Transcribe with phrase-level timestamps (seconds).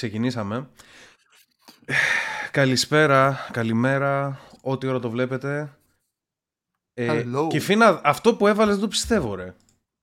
[0.00, 0.68] ξεκινήσαμε.
[2.50, 5.78] Καλησπέρα, καλημέρα, ό,τι ώρα το βλέπετε.
[6.94, 7.48] Ε, Hello.
[7.48, 9.54] και Φίνα, αυτό που έβαλες δεν το πιστεύω ρε.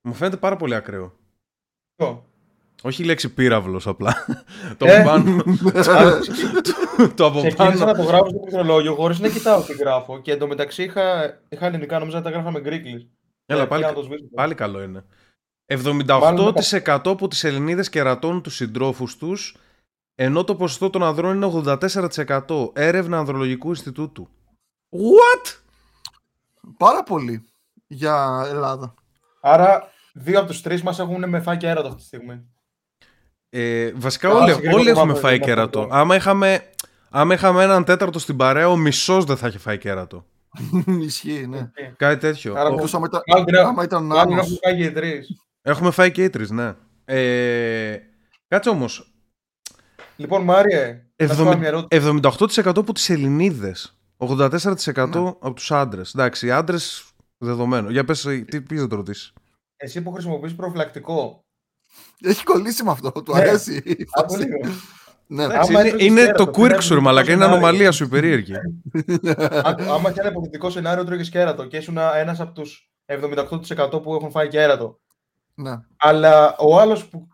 [0.01, 1.13] Μου φαίνεται πάρα πολύ ακραίο.
[1.97, 2.25] Αυτό.
[2.81, 4.25] Όχι η λέξη πύραυλος απλά.
[4.77, 4.99] το Ε.
[5.01, 5.43] από πάνω.
[7.15, 7.85] το από Ξεκίνησα πάνω.
[7.85, 10.21] να το γράφω στο πληκτρολόγιο χωρίς να κοιτάω τι γράφω.
[10.21, 13.11] Και εντωμεταξύ είχα, είχα ελληνικά, νόμιζα να τα γράφαμε γκρίκλι.
[13.45, 14.25] Έλα, πάλι, να το σβήσω.
[14.33, 15.05] πάλι καλό είναι.
[15.75, 16.03] Βάλουμε
[16.83, 19.55] 78% από τις Ελληνίδες κερατώνουν τους συντρόφους τους,
[20.19, 21.51] ενώ το ποσοστό των ανδρών είναι
[22.47, 22.69] 84%.
[22.73, 24.29] Έρευνα Ανδρολογικού Ινστιτούτου.
[24.89, 25.55] What?
[26.77, 27.45] Πάρα πολύ
[27.87, 28.93] για Ελλάδα.
[29.41, 32.45] Άρα, δύο από τους τρεις μας έχουν μεθά και έρωτο αυτή τη στιγμή.
[33.49, 35.79] Ε, βασικά Α, όλοι, συγκρίνω όλοι το έχουμε μάθημα φάει με κέρατο.
[35.81, 35.95] αυτό.
[35.95, 36.61] Άμα είχαμε,
[37.09, 40.25] άμα είχαμε έναν τέταρτο στην παρέα, ο μισός δεν θα είχε φάει κέρατο.
[41.01, 41.71] Ισχύει, ναι.
[41.97, 42.53] Κάτι τέτοιο.
[42.55, 44.45] Άρα, Ο- Εκτός άμα ήταν, Μάλλον την- άμα ήταν Μάλλον νάνος.
[44.45, 45.27] έχουν φάει και οι τρεις.
[45.61, 46.73] Έχουμε φάει και οι τρεις, ναι.
[47.05, 47.97] Ε,
[48.47, 49.11] κάτσε όμως.
[50.17, 52.01] Λοιπόν, Μάριε, να σου κάνω μια 70, ερώτηση.
[52.65, 53.97] 78% από τις Ελληνίδες.
[54.17, 55.27] 84% Ναι.
[55.39, 56.13] από τους άντρες.
[56.13, 57.03] Εντάξει, οι άντρες
[57.37, 57.89] δεδομένο.
[57.89, 59.33] Για πες, ε, τι πήγες να το ρωτήσεις.
[59.77, 61.43] Εσύ που χρησιμοποιείς προφυλακτικό.
[62.21, 63.39] Έχει κολλήσει με αυτό, του Ναι.
[63.39, 63.75] αρέσει.
[63.85, 64.43] η Άκου φάση.
[64.45, 64.57] λίγο.
[65.27, 65.43] Ναι.
[65.43, 67.27] Εντάξει, Άμα είναι, έτρωγες είναι κέρατο, το τι θα quirk σου, ρε έπρεπε μαλακά.
[67.27, 67.53] να Είναι κάνει.
[67.53, 68.53] ανομαλία σου η περίεργη.
[69.63, 74.13] Άκου, Άμα και ένα υποθετικό σενάριο τρώγε κέρατο και ήσουν ένα από τους 78% που
[74.15, 74.99] έχουν φάει κέρατο.
[75.53, 75.79] ναι.
[75.97, 77.27] Αλλά ο άλλος που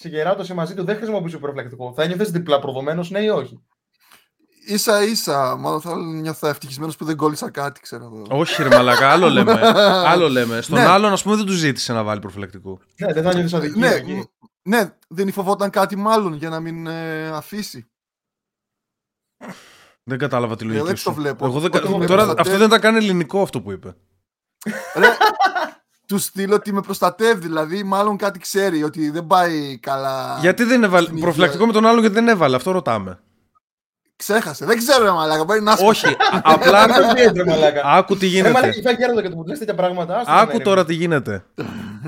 [0.00, 1.92] συγκεράτωσε μαζί του δεν χρησιμοποιούσε προφυλακτικό.
[1.96, 3.62] Θα νιώθεις διπλά προδομένος, ναι ή όχι;
[4.66, 8.26] Ίσα ίσα, μάλλον θα νιώθω ευτυχισμένος που δεν κόλλησα κάτι, ξέρω εγώ.
[8.40, 9.60] Όχι, ρε μαλακά, άλλο λέμε.
[10.06, 10.60] άλλο λέμε.
[10.60, 10.84] Στον Ναι.
[10.84, 12.80] άλλον, ας πούμε, δεν του ζήτησε να βάλει προφυλακτικό.
[12.98, 13.88] Ναι, δεν θα νιώθεις αδικία.
[13.88, 14.12] Ναι, εκεί.
[14.12, 14.22] μ,
[14.62, 17.90] ναι, δεν φοβόταν κάτι μάλλον για να μην ε, αφήσει.
[20.02, 21.08] Δεν κατάλαβα τη Εγώ λογική έτσι σου.
[21.08, 21.46] το βλέπω.
[21.46, 21.70] Εγώ δεν...
[21.74, 22.40] Ότι κα- με Τώρα προστατεύει.
[22.40, 23.96] αυτό δεν ήταν καν ελληνικό αυτό που είπε.
[24.94, 25.06] Ρε,
[26.10, 30.38] του στείλω ότι με προστατεύει, δηλαδή μάλλον κάτι ξέρει, ότι δεν πάει καλά.
[30.40, 31.06] Γιατί δεν έβαλε.
[31.06, 31.74] στην Προφυλακτικό υγεία.
[31.74, 33.20] με τον άλλον γιατί δεν έβαλε, αυτό ρωτάμε.
[34.16, 34.64] Ξέχασε.
[34.64, 36.86] Δεν ξέρω, ρε μαλάκα, μπορεί να Όχι, α- απλά.
[37.14, 37.82] Τι έτσι, ρε μαλάκα.
[37.84, 38.82] Άκου τι Ρε μαλάκα, γίνεται.
[38.82, 40.16] φάει κέρατο και του λες τέτοια πράγματα.
[40.16, 41.44] άστα Άκου να τώρα τι γίνεται.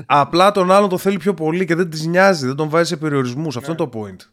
[0.05, 2.97] Απλά τον άλλον το θέλει πιο πολύ και δεν της νοιάζει, δεν τον βάζει σε
[2.97, 3.57] περιορισμούς.
[3.57, 4.27] Αυτό είναι το point.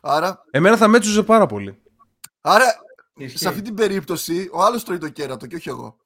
[0.00, 1.78] Άρα, Εμένα θα με έτσουζε πάρα πολύ.
[2.40, 2.64] άρα
[3.16, 3.38] Ισχύει.
[3.38, 5.96] σε αυτή την περίπτωση, ο άλλος τρώει το κέρατο και όχι εγώ.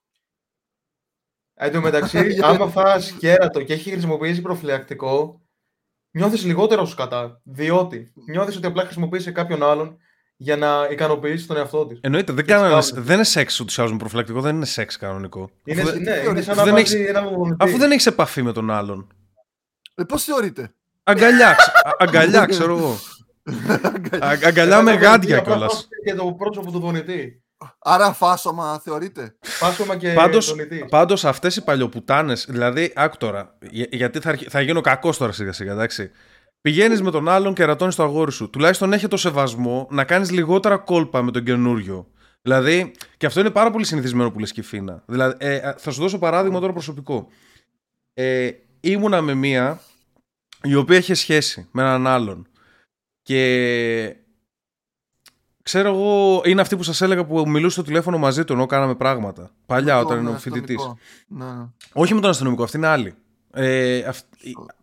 [1.54, 5.40] Εν τω μεταξύ, άμα φας κέρατο και έχει χρησιμοποιήσει προφυλακτικό,
[6.10, 7.40] νιώθεις λιγότερο σκατά.
[7.44, 9.96] Διότι νιώθεις ότι απλά χρησιμοποιήσει κάποιον άλλον
[10.36, 11.98] για να ικανοποιήσεις τον εαυτό της.
[12.02, 13.04] Εννοείται, δεν, Έτσι κάνανε, κάνουν.
[13.04, 15.50] δεν είναι σεξ ούτω ή άλλω με προφυλακτικό, δεν είναι σεξ κανονικό.
[15.64, 17.56] Είναι, αφού, δεν- ναι, είναι σαν αφού να δεν βάζει έχεις- ένα βομβολητή.
[17.64, 19.06] αφού δεν έχεις επαφή με τον άλλον.
[19.94, 22.96] Ε, Πώς θεωρείτε; Αγκαλιά, ξ- α- αγκαλιά ξέρω εγώ.
[24.26, 25.88] Α- αγκαλιά με γάντια κιόλας.
[26.04, 27.43] Και το πρόσωπο του δονητή.
[27.78, 30.86] Άρα φάσομα θεωρείτε; Πάσωμα και Πάντως, δονητή.
[30.90, 35.32] πάντως αυτές οι παλιοπουτάνες, δηλαδή, άκου τώρα, για- γιατί θα, αρχι- θα γίνω κακός τώρα
[35.32, 36.10] σιγά σιγά, εντάξει.
[36.60, 38.50] Πηγαίνεις με τον άλλον και ρατώνεις το αγόρι σου.
[38.50, 42.08] Τουλάχιστον έχει το σεβασμό να κάνεις λιγότερα κόλπα με τον καινούριο.
[42.42, 45.02] Δηλαδή, και αυτό είναι πάρα πολύ συνηθισμένο που λες και η Φίνα.
[45.06, 47.28] Δηλαδή, ε, ε, θα σου δώσω παράδειγμα τώρα προσωπικό.
[48.14, 48.50] Ε,
[48.80, 49.80] ήμουνα με μία
[50.62, 52.46] η οποία είχε σχέση με έναν άλλον.
[53.22, 54.16] Και
[55.64, 58.94] ξέρω εγώ, είναι αυτή που σας έλεγα που μιλούσε στο τηλέφωνο μαζί του ενώ κάναμε
[58.94, 59.50] πράγματα.
[59.66, 60.76] Παλιά, όταν Τον είναι ο φοιτητής.
[60.76, 60.98] αστυνομικό.
[61.28, 61.66] Ναι, ναι.
[61.92, 63.14] Όχι με τον αστυνομικό, αυτή είναι άλλη.
[63.52, 64.26] Ε, αυτή,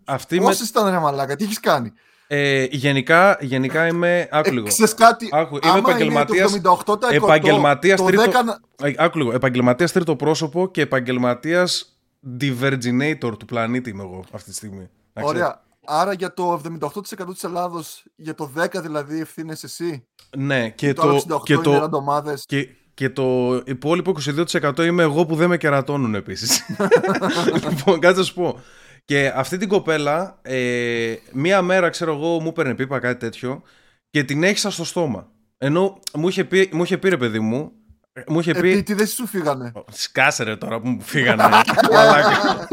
[0.06, 1.94] αυτή με, Πόσε ήταν ρε μαλάκα, τι έχεις κάνει;
[2.28, 4.28] ε, γενικά, γενικά είμαι.
[4.32, 4.68] Άκου Ε, λίγο.
[4.68, 8.94] ξέρεις κάτι, Άκου, είμαι άμα επαγγελματίας- είναι το 78% επαγγελματίας το τρίτο- 10 να- Ε,
[8.98, 9.32] Άκου λίγο.
[9.34, 12.00] Επαγγελματίας τρίτο πρόσωπο και επαγγελματίας
[12.40, 14.90] diverginator του πλανήτη είμαι εγώ αυτή τη στιγμή.
[15.14, 15.36] Εντάξει.
[15.36, 15.62] Ωραία.
[15.86, 21.02] Άρα για το 78% της Ελλάδος, για το 10% δηλαδή ευθύνες εσύ; Ναι, και το
[21.02, 22.44] άλλο το, 68% και, είναι το, ραντομάδες.
[22.46, 24.16] και, και το υπόλοιπο
[24.52, 26.66] 22% είμαι εγώ που δεν με κερατώνουν επίσης.
[27.70, 28.60] λοιπόν, κάτσε να σου πω.
[29.06, 33.62] Και αυτή την κοπέλα, ε, μία μέρα ξέρω εγώ, μου έπαιρνε πίπα κάτι τέτοιο
[34.10, 35.32] και την έχισα στο στόμα.
[35.58, 37.81] Ενώ μου είχε πει, μου είχε πει ρε παιδί μου, ε,
[38.28, 38.72] μου είχε πει.
[38.72, 41.44] Επίτηδες σου φύγανε; Σκάσε ρε τώρα που μου φύγανε.
[41.94, 42.68] μαλάκα.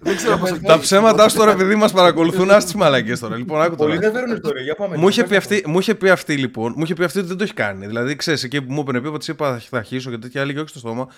[0.00, 3.36] Δεν ξέρω πώς Τα ψέματά σου τώρα επειδή μας παρακολουθούν, α τις μαλακές τώρα.
[3.36, 4.10] Λοιπόν, άκου Πολλοί τώρα.
[4.10, 4.62] δεν φέρουν ιστορία.
[4.62, 4.96] Για πάμε.
[4.96, 5.56] Μου είχε, πες πει το.
[5.56, 7.86] αυτή, μου είχε πει αυτή λοιπόν, μου είχε πει αυτή ότι δεν το έχει κάνει.
[7.86, 10.52] Δηλαδή, ξέρεις, εκεί που μου έπαιρνε πίπα, τη είπα θα, θα χύσω και τέτοια άλλη
[10.52, 11.08] και όχι στο στόμα.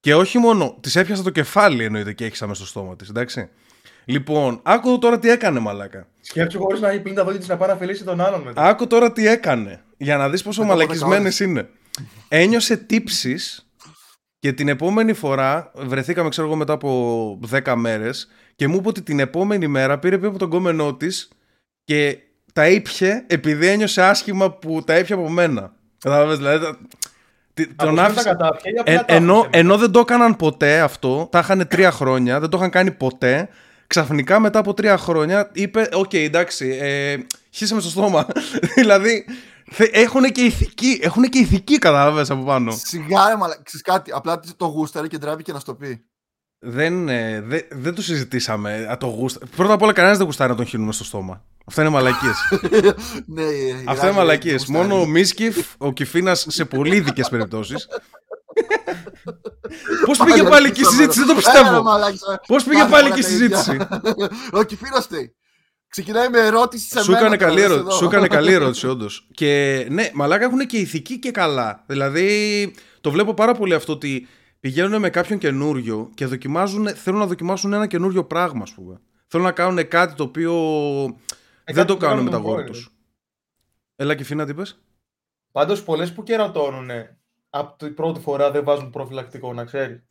[0.00, 3.48] Και όχι μόνο, της έπιασα το κεφάλι εννοείται και έχισα μέσα στο στόμα της, εντάξει.
[4.04, 6.06] Λοιπόν, άκου τώρα τι έκανε, μαλάκα.
[6.20, 8.62] Σκέψου χωρίς να έχει πλύνει τα δόντια της να πάει να φιλήσει τον άλλον μετά.
[8.62, 9.82] Άκου τώρα τι έκανε.
[9.96, 11.62] Για να δεις πόσο Μετά από μαλακισμένες δέκα ώρες.
[11.64, 11.68] είναι.
[12.28, 13.68] Ένιωσε τύψεις
[14.38, 19.02] και την επόμενη φορά βρεθήκαμε, ξέρω εγώ, μετά από 10 μέρες και μου είπε ότι
[19.02, 21.28] την επόμενη μέρα πήρε πίσω από τον κόμενό της
[21.84, 22.18] και
[22.52, 25.72] τα ήπια επειδή ένιωσε άσχημα που τα ήπια από μένα.
[25.98, 26.64] Κατάλαβες, δηλαδή.
[26.64, 26.78] τα-
[27.54, 28.22] τι- Από Τον σένα άφησα.
[28.22, 31.28] τα κατάφια ή απλά Ε, τα ενώ, άφησε μετά; ενώ δεν το έκαναν ποτέ αυτό,
[31.32, 33.48] τα είχαν τρία χρόνια, δεν το είχαν κάνει ποτέ.
[33.86, 37.16] ξαφνικά μετά από τρία χρόνια είπε: Οκ, εντάξει, ε,
[37.50, 38.26] χύσε με στο στόμα.
[38.76, 39.24] δηλαδή
[39.76, 42.72] έχουν και ηθική, έχουν και ηθική κατάλαβες από πάνω.
[42.72, 43.56] Σιγά, ρε, μαλα...
[43.62, 46.04] Ξέρεις κάτι, απλά το γούσταρε και τράβηκε να στο πει.
[46.58, 48.86] Δεν, ε, δε, δεν το συζητήσαμε.
[48.90, 49.46] Α, το γούστα...
[49.56, 51.44] Πρώτα απ' όλα, κανένας δεν γουστάρει να τον χύνουμε στο στόμα.
[51.66, 52.36] Αυτά είναι μαλακίες.
[53.26, 53.44] ναι,
[53.86, 54.66] Αυτά είναι μαλακίες.
[54.66, 57.88] Μόνο ο Μίσκιφ, ο Κυφίνα σε πολύ ειδικές περιπτώσεις.
[60.06, 61.84] Πώς πήγε πάλι εκεί η συζήτηση, δεν το πιστεύω.
[62.46, 63.76] Πώς πήγε πάλι εκεί η συζήτηση.
[64.58, 65.34] Ο Κυφίνα φταίει.
[65.94, 69.26] Ξεκινάει με ερώτηση σε Σου έκανε καλή ερώτηση, σου έκανε καλή ερώτηση όντως.
[69.34, 71.84] Και ναι, μαλάκα έχουν και ηθική και καλά.
[71.86, 74.26] Δηλαδή, το βλέπω πάρα πολύ αυτό ότι
[74.60, 79.00] πηγαίνουν με κάποιον καινούριο και δοκιμάζουν, θέλουν να δοκιμάσουν ένα καινούριο πράγμα, ας πούμε.
[79.26, 80.54] Θέλουν να κάνουν κάτι το οποίο
[81.64, 82.90] ε, δεν το κάνουν με τα γόρια τους.
[83.96, 84.82] Έλα και φίνα, τι πες;
[85.52, 86.90] Πάντως πολλές που κερατώνουν
[87.50, 90.02] από την πρώτη φορά δεν βάζουν προφυλακτικό, να ξέρεις.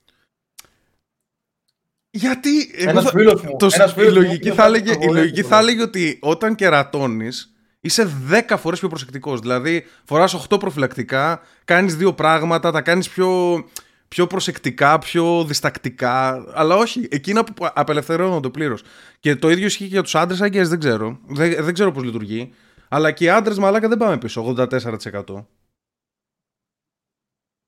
[2.16, 5.82] Γιατί ένας φίλος μου, το, ένας φίλος η λογική, θα, έλεγε, η λογική θα έλεγε
[5.82, 8.10] ότι όταν κερατώνεις, είσαι
[8.50, 9.40] 10 φορές πιο προσεκτικός.
[9.40, 13.64] Δηλαδή φοράς 8 προφυλακτικά, κάνεις δύο πράγματα, τα κάνεις πιο,
[14.08, 16.46] πιο προσεκτικά, πιο διστακτικά.
[16.54, 18.84] Αλλά όχι, εκείνα που απελευθερώνονται πλήρως.
[19.20, 21.20] Και το ίδιο ισχύει και για τους άντρες, αγγέ δεν ξέρω.
[21.28, 22.54] Δεν, δεν ξέρω πώς λειτουργεί.
[22.88, 25.46] Αλλά και οι άντρες μαλάκα δεν πάμε πίσω, 84%.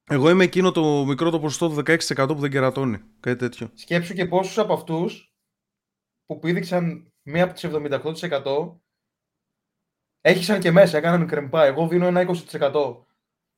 [0.09, 3.01] Εγώ είμαι εκείνο το μικρό το ποσοστό του 16% που δεν κερατώνει.
[3.19, 3.69] Κάτι τέτοιο.
[3.73, 5.33] Σκέψου και πόσους από αυτούς
[6.25, 8.79] που πήδηξαν μία από τις 78%
[10.21, 11.65] έχησαν και μέσα, έκαναν κρεμπά.
[11.65, 13.05] Εγώ δίνω ένα 20%.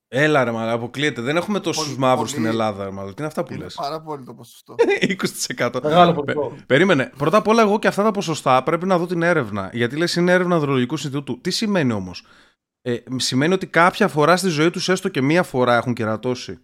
[0.09, 1.21] Έλα ρε μαλά, αποκλείεται.
[1.21, 3.09] Δεν έχουμε τόσους μαύρους στην Ελλάδα, μάλλον.
[3.09, 4.75] Τι είναι αυτά που λες; Πάρα πολύ το ποσοστό.
[5.57, 5.79] 20%.
[5.83, 6.55] Μεγάλο ποσοστό.
[6.65, 7.11] Περίμενε.
[7.17, 9.69] Πρώτα απ' όλα, εγώ και αυτά τα ποσοστά πρέπει να δω την έρευνα.
[9.73, 11.41] Γιατί λες είναι έρευνα Ανδρολογικού Ινστιτούτου.
[11.41, 12.25] Τι σημαίνει όμως;
[12.87, 16.59] Ε, σημαίνει ότι κάποια φορά στη ζωή τους έστω και μία φορά έχουν κερατώσει.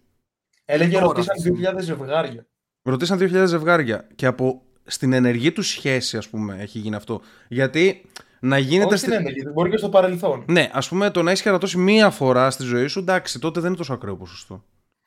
[0.64, 1.36] Έλεγε ρωτήσαν
[1.74, 2.46] 2.000 ζευγάρια.
[2.82, 4.08] Ρωτήσαν 2.000 ζευγάρια.
[4.14, 7.20] Και από στην ενεργή τους σχέση, ας πούμε, έχει γίνει αυτό.
[7.48, 8.10] Γιατί
[8.40, 8.94] να γίνεται.
[8.94, 10.44] Όχι στην ενεργή, μπορεί και στο παρελθόν.
[10.48, 13.68] Ναι, ας πούμε, το να έχεις κερατώσει μία φορά στη ζωή σου, εντάξει, τότε δεν
[13.68, 14.64] είναι τόσο ακραίο ποσοστό.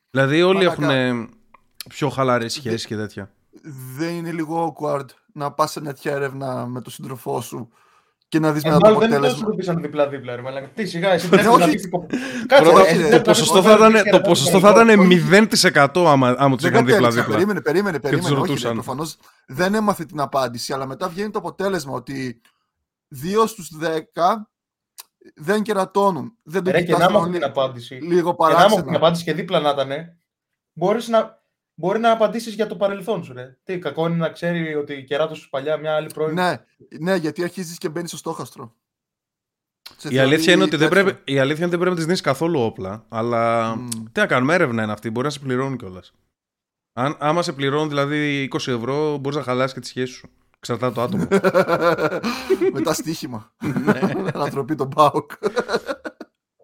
[0.09, 0.89] Δηλαδή, όλοι έχουν
[1.89, 3.31] πιο χαλαρή σχέση και τέτοια.
[3.97, 7.69] Δεν είναι λίγο awkward να πας σε τέτοια έρευνα με τον σύντροφό σου
[8.27, 9.27] και να δεις ε, με το αποτέλεσμα.
[9.27, 10.35] Δεν το ρωτήσαν δίπλα-δίπλα.
[10.35, 11.89] Ρε, αλλά τι σιγά, εσύ δεν έχεις.
[13.11, 14.89] Το ποσοστό θα ήταν, το ποσοστό θα ήταν
[15.93, 17.33] 0% άμα, άμα τους είχαν δίπλα-δίπλα.
[17.33, 17.99] Περίμενε, περίμενε.
[17.99, 18.39] περίμενε.
[18.39, 22.41] Όχι, Προφανώς δεν έμαθε την απάντηση, αλλά μετά βγαίνει το αποτέλεσμα ότι
[23.15, 23.97] 2 στους 10
[25.35, 26.37] δεν κερατώνουν.
[26.43, 27.95] Δεν το Ρε, και να μάθουν την απάντηση.
[27.95, 28.69] Λίγο παράξενα.
[28.69, 29.91] Και να μάθουν την απάντηση και δίπλα να ήταν,
[30.73, 31.36] μπορείς να,
[31.77, 33.33] μπορεί να απαντήσεις για το παρελθόν σου.
[33.33, 33.57] Ρε.
[33.63, 36.33] Τι κακό είναι να ξέρει ότι κεράτωσε παλιά μια άλλη πρώην.
[36.33, 36.55] Ναι,
[36.99, 38.75] ναι γιατί αρχίζεις και μπαίνεις στο στόχαστρο.
[40.09, 42.59] η αλήθεια, είναι ότι δεν πρέπει, η αλήθεια είναι δεν πρέπει να τη δίνεις καθόλου
[42.59, 43.05] όπλα.
[43.09, 43.89] Αλλά μμ.
[44.11, 45.09] τι να κάνουμε, έρευνα είναι αυτή.
[45.09, 46.13] Μπορεί να σε πληρώνει κιόλας.
[46.93, 50.29] Αν, άμα σε πληρώνουν δηλαδή 20 ευρώ, μπορείς να χαλάσεις και τη σχέση σου.
[50.57, 51.27] Εξαρτάται το άτομο.
[52.73, 53.53] Μετά στοίχημα.
[53.83, 53.99] Ναι.
[54.33, 55.31] Ανατροπή τον Πάοκ.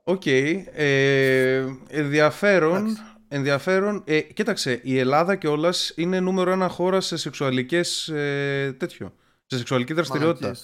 [0.04, 0.26] Οκ.
[0.26, 2.98] Ε, ενδιαφέρον.
[3.34, 4.02] Ενδιαφέρον.
[4.06, 8.08] Ε, κοίταξε, η Ελλάδα κιόλας είναι νούμερο ένα χώρα σε σεξουαλικές.
[8.08, 9.14] Ε, τέτοιο.
[9.46, 10.56] Σε σεξουαλική δραστηριότητα.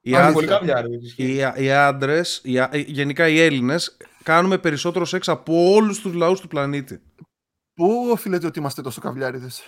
[0.00, 2.42] Οι, οι, άντρες,
[2.86, 7.00] γενικά οι Έλληνες, κάνουμε περισσότερο σεξ από όλους τους λαούς του πλανήτη.
[7.74, 9.62] Πού οφείλεται ότι είμαστε τόσο καβλιάριδες;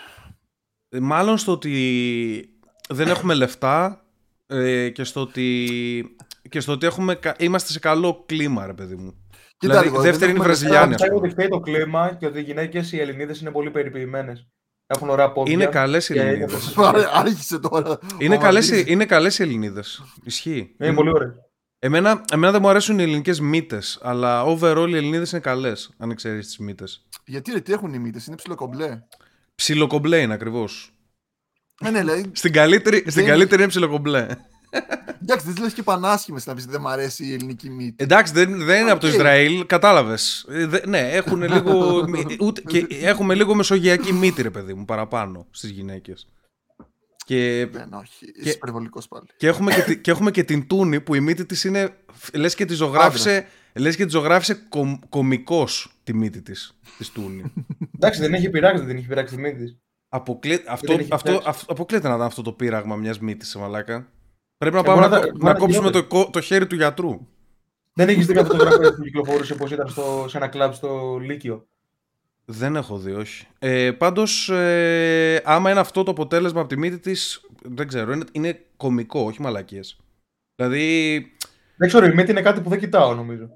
[1.01, 2.55] Μάλλον στο ότι
[2.89, 4.05] δεν έχουμε λεφτά
[4.47, 6.17] ε, και, στο ότι,
[6.49, 9.15] και στο ότι έχουμε, είμαστε σε καλό κλίμα, ρε παιδί μου.
[9.61, 10.95] Κοίτα, δηλαδή, δεύτερη είναι η Βραζιλιάνη.
[10.95, 14.47] Πιστεύω ότι φταίει το κλίμα και ότι οι γυναίκες οι Ελληνίδες είναι πολύ περιποιημένες.
[14.87, 15.53] Έχουν ωραία πόδια.
[15.53, 16.75] Είναι καλές οι Ελληνίδες.
[17.21, 17.99] Άρχισε τώρα.
[18.19, 20.03] Είναι καλές είναι καλές οι Ελληνίδες.
[20.25, 20.75] Ισχύει.
[20.79, 21.35] Είναι πολύ ωραία.
[21.79, 26.15] Εμένα, εμένα δεν μου αρέσουν οι ελληνικές μύτες, αλλά overall οι Ελληνίδες είναι καλές, αν
[26.15, 27.07] ξέρει τις μύτες.
[27.25, 29.03] Γιατί ρε, τι έχουν οι μύτες, είναι ψιλοκομπλέ.
[29.55, 30.91] Ψιλοκομπλέ είναι ακριβώς.
[31.83, 32.31] Ναι, ναι, λέει.
[32.33, 34.27] Στην καλύτερη, στην καλύτερη είναι ψιλοκομπλέ.
[35.23, 37.95] Εντάξει, δεν λες και πανάσχημες να πεις δεν μου αρέσει η ελληνική μύτη.
[38.05, 40.47] Εντάξει, δεν, δεν είναι από το Ισραήλ, κατάλαβες.
[40.87, 42.05] Ναι, έχουν λίγο,
[42.41, 46.27] ούτε, και έχουμε λίγο μεσογειακή μύτη, ρε παιδί μου, παραπάνω στις γυναίκες.
[47.25, 49.27] Και, δεν, ναι, όχι, είσαι υπερβολικό πάλι.
[49.37, 51.97] Και έχουμε και, και έχουμε και την Τούνη που η μύτη της είναι.
[52.35, 57.53] λες και τη ζωγράφησε, λες και τη ζωγράφησε κομ, κομικός τη μύτη της, της Τούνη.
[57.97, 59.77] Εντάξει, δεν έχει πειράξει, δεν έχει πειράξει τη μύτη της.
[60.09, 60.63] Αποκλεί...
[60.67, 64.09] Αυτό, αυτό, αυτό, αποκλείεται να ήταν αυτό το πείραγμα μιας μύτης σε μαλάκα.
[64.61, 67.27] Πρέπει να πάμε να, να, κόψουμε το, το χέρι του γιατρού.
[67.93, 71.67] Δεν έχεις δει κάποιο φωτογραφία που κυκλοφορούσε πώς ήταν στο, σε ένα κλαμπ στο Λύκειο;
[72.45, 73.47] Δεν έχω δει, όχι.
[73.59, 78.13] Ε, Πάντως, ε, άμα είναι αυτό το αποτέλεσμα από τη μύτη της, δεν ξέρω.
[78.13, 79.97] Είναι, είναι κωμικό, όχι μαλακίες.
[80.57, 81.27] Δηλαδή.
[81.77, 83.49] Δεν ξέρω, η μύτη είναι κάτι που δεν κοιτάω, νομίζω.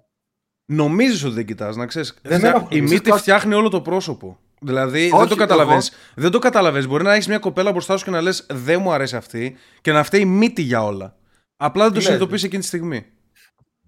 [0.64, 2.20] Νομίζεις ότι δεν κοιτάς, να ξέρεις.
[2.68, 4.38] Η μύτη φτιάχνει όλο το πρόσωπο.
[4.64, 5.82] Δηλαδή δεν το καταλαβαίνει.
[6.14, 6.86] Δεν το καταλαβαίνει.
[6.86, 9.92] Μπορεί να έχεις μια κοπέλα μπροστά σου και να λες: Δεν μου αρέσει αυτή και
[9.92, 11.16] να φταίει μύτη για όλα.
[11.56, 13.06] Απλά δεν το συνειδητοποιείς εκείνη τη στιγμή.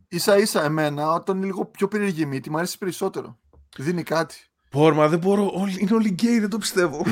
[0.08, 3.38] σα ίσα εμένα, όταν είναι λίγο πιο περίεργη μύτη, μου αρέσει περισσότερο.
[3.76, 4.36] Δίνει κάτι.
[4.70, 5.52] Πόρμα, δεν μπορώ.
[5.78, 7.02] Είναι όλοι γκέι, δεν το πιστεύω.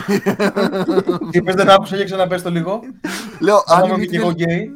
[1.31, 2.81] Τι πες, δεν άκουσα και ξαναπες το λίγο.
[3.41, 4.71] Λέω, αν είμαι και εγώ γκέι.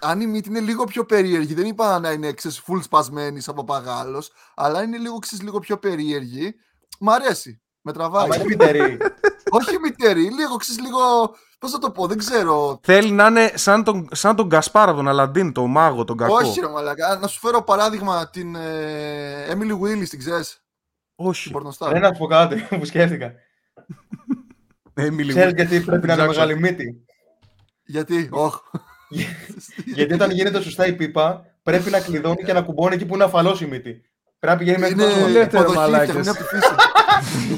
[0.00, 3.54] Αν η μύτη είναι λίγο πιο περίεργη, δεν είπα να είναι ξέρεις, full σπασμένης σαν
[3.54, 4.22] παπαγάλο,
[4.54, 6.54] αλλά είναι λίγο, ξέρεις, λίγο πιο περίεργη.
[7.00, 7.60] Μ' αρέσει.
[7.86, 8.24] Με τραβάει.
[8.24, 8.98] Αλλά είναι μητερή.
[9.58, 10.98] Όχι μητερή, λίγο, ξέρεις, λίγο.
[11.58, 12.80] Πώς θα το πω, δεν ξέρω.
[12.82, 16.34] Θέλει να είναι σαν τον, σαν τον Γκασπάρα, τον Αλαντίν, τον μάγο, τον κακό.
[16.34, 17.18] Όχι, ρε Μαλακά.
[17.18, 20.64] Να σου φέρω παράδειγμα την ε, Emily Willis, την ξέρεις;
[21.14, 21.52] Όχι.
[21.90, 23.32] Δεν να σου πω κάτι που σκέφτηκα.
[25.26, 27.04] Ξέρεις γιατί πρέπει να είναι μεγάλη μύτη;
[27.84, 28.58] Γιατί, όχι.
[29.96, 33.24] γιατί όταν γίνεται σωστά η πίπα, πρέπει να κλειδώνει και να κουμπώνει εκεί που είναι
[33.24, 34.02] αφαλός η μύτη.
[34.38, 34.96] Πρέπει να γίνει μέχρι
[35.48, 35.64] το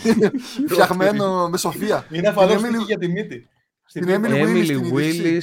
[0.05, 0.31] Είναι
[0.69, 2.07] Φτιαχμένο με σοφία.
[2.11, 3.49] Είναι αφαλός για τη μύτη.
[3.85, 5.43] Στην Emily Willis.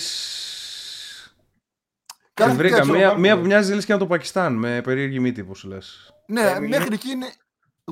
[2.56, 6.13] Βρήκα μία, μία που μοιάζει και από το Πακιστάν με περίεργη μύτη, που σου λες.
[6.27, 7.27] Ναι, μέχρι εκεί είναι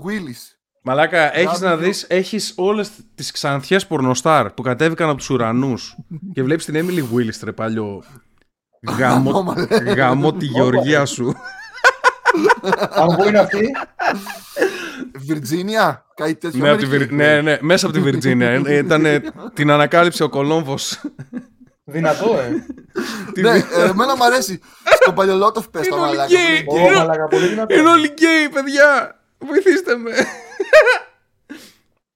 [0.05, 0.55] Willis.
[0.81, 5.97] Μαλάκα, έχεις να δεις, έχεις όλες τις ξανθιές πορνοστάρ που κατέβηκαν από τους ουρανούς
[6.33, 8.03] και βλέπεις την Emily Willis, τρε παλιό.
[8.97, 9.55] Γαμώ,
[9.95, 11.33] γαμώ τη γεωργία σου.
[12.89, 13.71] Αν πού είναι αυτή.
[15.15, 16.75] Βιρτζίνια, κάτι τέτοιο.
[16.75, 18.49] Ναι, ναι, ναι, μέσα από τη Βιρτζίνια.
[18.49, 19.05] Ε, Ήταν
[19.53, 21.01] την ανακάλυψε ο Κολόμβος.
[21.83, 22.49] Δυνατό, ε.
[23.41, 23.49] ναι,
[23.89, 24.59] εμένα μου αρέσει.
[25.01, 26.39] Στο παλιολότοφ πες τα μαλάκα.
[27.67, 29.19] Είναι όλοι γκέι, παιδιά.
[29.37, 30.11] Βοηθήστε με.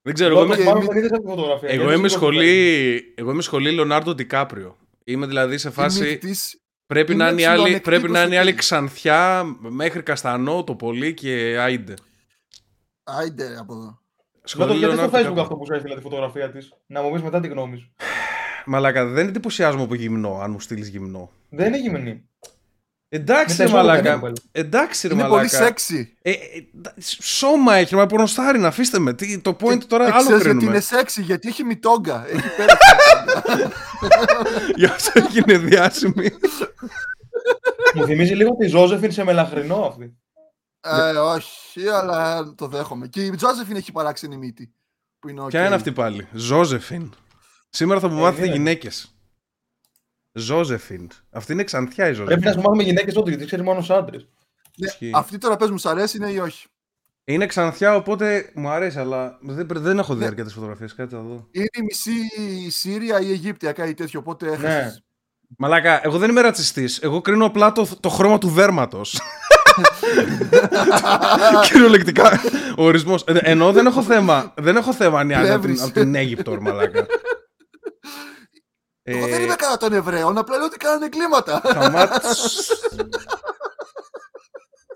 [0.02, 0.56] Δεν ξέρω, εγώ, είμαι,
[1.62, 4.78] εγώ είμαι σχολή, εγώ είμαι σχολή Λεωνάρντο Ντικάπριο.
[5.04, 6.20] Είμαι δηλαδή σε φάση...
[6.88, 11.94] Πρέπει να, είναι άλλη, πρέπει να είναι άλλη ξανθιά μέχρι καστανό το πολύ και άιντε.
[13.04, 14.02] Άιντε από εδώ.
[14.44, 16.74] Σχολή γιατί στο facebook αυτό που σου έστειλα τη φωτογραφία της.
[16.86, 17.94] Να μου πεις μετά τη γνώμης σου.
[18.66, 21.32] Μαλάκα, δεν εντυπωσιάζομαι από γυμνό, αν μου στείλεις γυμνό.
[21.50, 22.30] Δεν είναι γυμνή.
[23.10, 24.22] Εντάξει, ρε μαλάκα.
[24.52, 25.40] Εντάξει, ρε είναι μαλάκα.
[25.40, 26.18] πολύ σεξι.
[26.22, 26.36] Ε, ε,
[27.20, 29.14] σώμα έχει, μα πορνοστάρι να αφήστε με.
[29.14, 30.44] Τι, το point τώρα άλλο κρίνουμε.
[30.44, 32.26] γιατί είναι σεξι, γιατί έχει μητόγκα.
[32.28, 32.78] Έχει πέρα.
[34.76, 36.32] Για αυτό έγινε διάσημη.
[37.94, 40.18] Μου θυμίζει λίγο τη Ζώζεφιν σε μελαχρινό αυτή.
[40.82, 43.08] Ε, όχι, αλλά το δέχομαι.
[43.08, 44.74] Και η Ζώζεφιν έχει παράξενη μύτη.
[45.20, 45.48] Που είναι okay.
[45.48, 47.14] Ποια είναι αυτή πάλι; Ζώζεφιν.
[47.70, 49.17] Σήμερα θα μου μάθετε γυναίκες.
[50.38, 51.08] Ζώζεφιν.
[51.32, 52.26] Αυτή είναι ξανθιά η Ζώζεφιν.
[52.26, 54.28] Πρέπει να σου μάθουμε γυναίκες τότε, γιατί ξέρει μόνο άντρες.
[54.78, 56.68] Ναι, αυτή τώρα πες μου, σ' αρέσει ναι ή όχι;
[57.24, 60.26] Είναι ξανθιά, οπότε μου αρέσει, αλλά δεν, δεν έχω δει ναι.
[60.26, 60.88] αρκετέ φωτογραφίε.
[60.96, 61.48] Κάτι θα δω.
[61.52, 62.12] Είναι η μισή
[62.70, 64.94] Σύρια ή Αιγύπτια, κάτι τέτοιο, οπότε έχασες.
[64.94, 64.94] Ναι.
[65.58, 67.00] Μαλάκα, εγώ δεν είμαι ρατσιστής.
[67.02, 69.02] Εγώ κρίνω απλά το, το χρώμα του δέρματο.
[71.70, 72.42] Κυριολεκτικά
[72.78, 73.24] ο ορισμός.
[73.28, 74.54] Ε, ενώ δεν έχω θέμα.
[74.58, 77.06] Δεν έχω θέμα αν είναι από την Αίγυπτο, μαλάκα.
[79.10, 81.62] Εγώ δεν είμαι κατά των Εβραίων, απλά λέω ότι κάνανε εγκλήματα.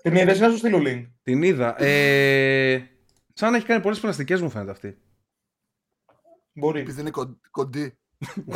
[0.02, 1.06] Την είδες να σου στείλω link.
[1.24, 1.84] Την είδα.
[1.84, 2.90] Ε,
[3.34, 4.98] σαν να έχει κάνει πολλές πλαστικέ μου φαίνεται αυτή.
[6.54, 6.80] Μπορεί.
[6.80, 7.12] Επειδή είναι
[7.52, 7.98] κοντή.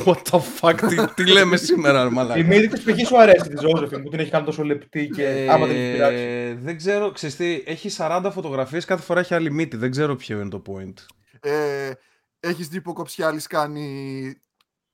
[0.05, 3.07] What the fuck, τι, τι λέμε σήμερα, μαλάκα; Η μύτη τη π.χ.
[3.07, 5.91] σου αρέσει της Ζώζεφιν που την έχει κάνει τόσο λεπτή και ε, άμα την έχει
[5.91, 6.57] πειράξει.
[6.61, 9.77] Δεν ξέρω, ξέρεις έχει 40 φωτογραφίες, κάθε φορά έχει άλλη μύτη.
[9.77, 10.93] Δεν ξέρω ποιο είναι το point.
[11.39, 11.91] Ε,
[12.39, 14.37] έχεις δει που ο Κοψιάλης κάνει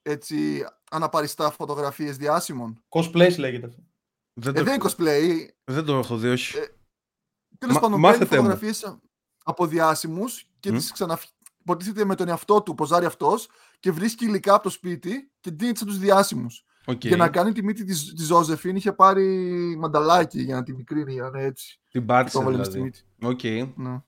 [0.01, 2.83] έτσι αναπαριστά φωτογραφίες διάσημων.
[2.89, 3.83] Cosplay λέγεται αυτό.
[4.33, 5.47] Δεν, ε, δεν είναι cosplay.
[5.63, 6.57] Δεν το έχω δει, όχι.
[6.57, 6.65] Ε,
[7.57, 8.97] Τέλος πάντων, παίρνει φωτογραφίες
[9.43, 10.73] από διάσημους και μμ.
[10.73, 15.51] τις ξαναποτίθεται με τον εαυτό του, ποζάρει αυτός και βρίσκει υλικά από το σπίτι και
[15.51, 16.65] ντύνει τους διάσημους.
[16.85, 17.05] Okay.
[17.05, 19.25] Για να κάνει τη μύτη της της Ζώζεφιν είχε πάρει
[19.79, 21.79] μανταλάκι για να τη μικρύνει, για να έτσι.
[21.91, 22.91] Την πάτησε δηλαδή.
[23.21, 23.39] OK.
[23.43, 23.73] Okay.
[23.75, 24.01] Ναι.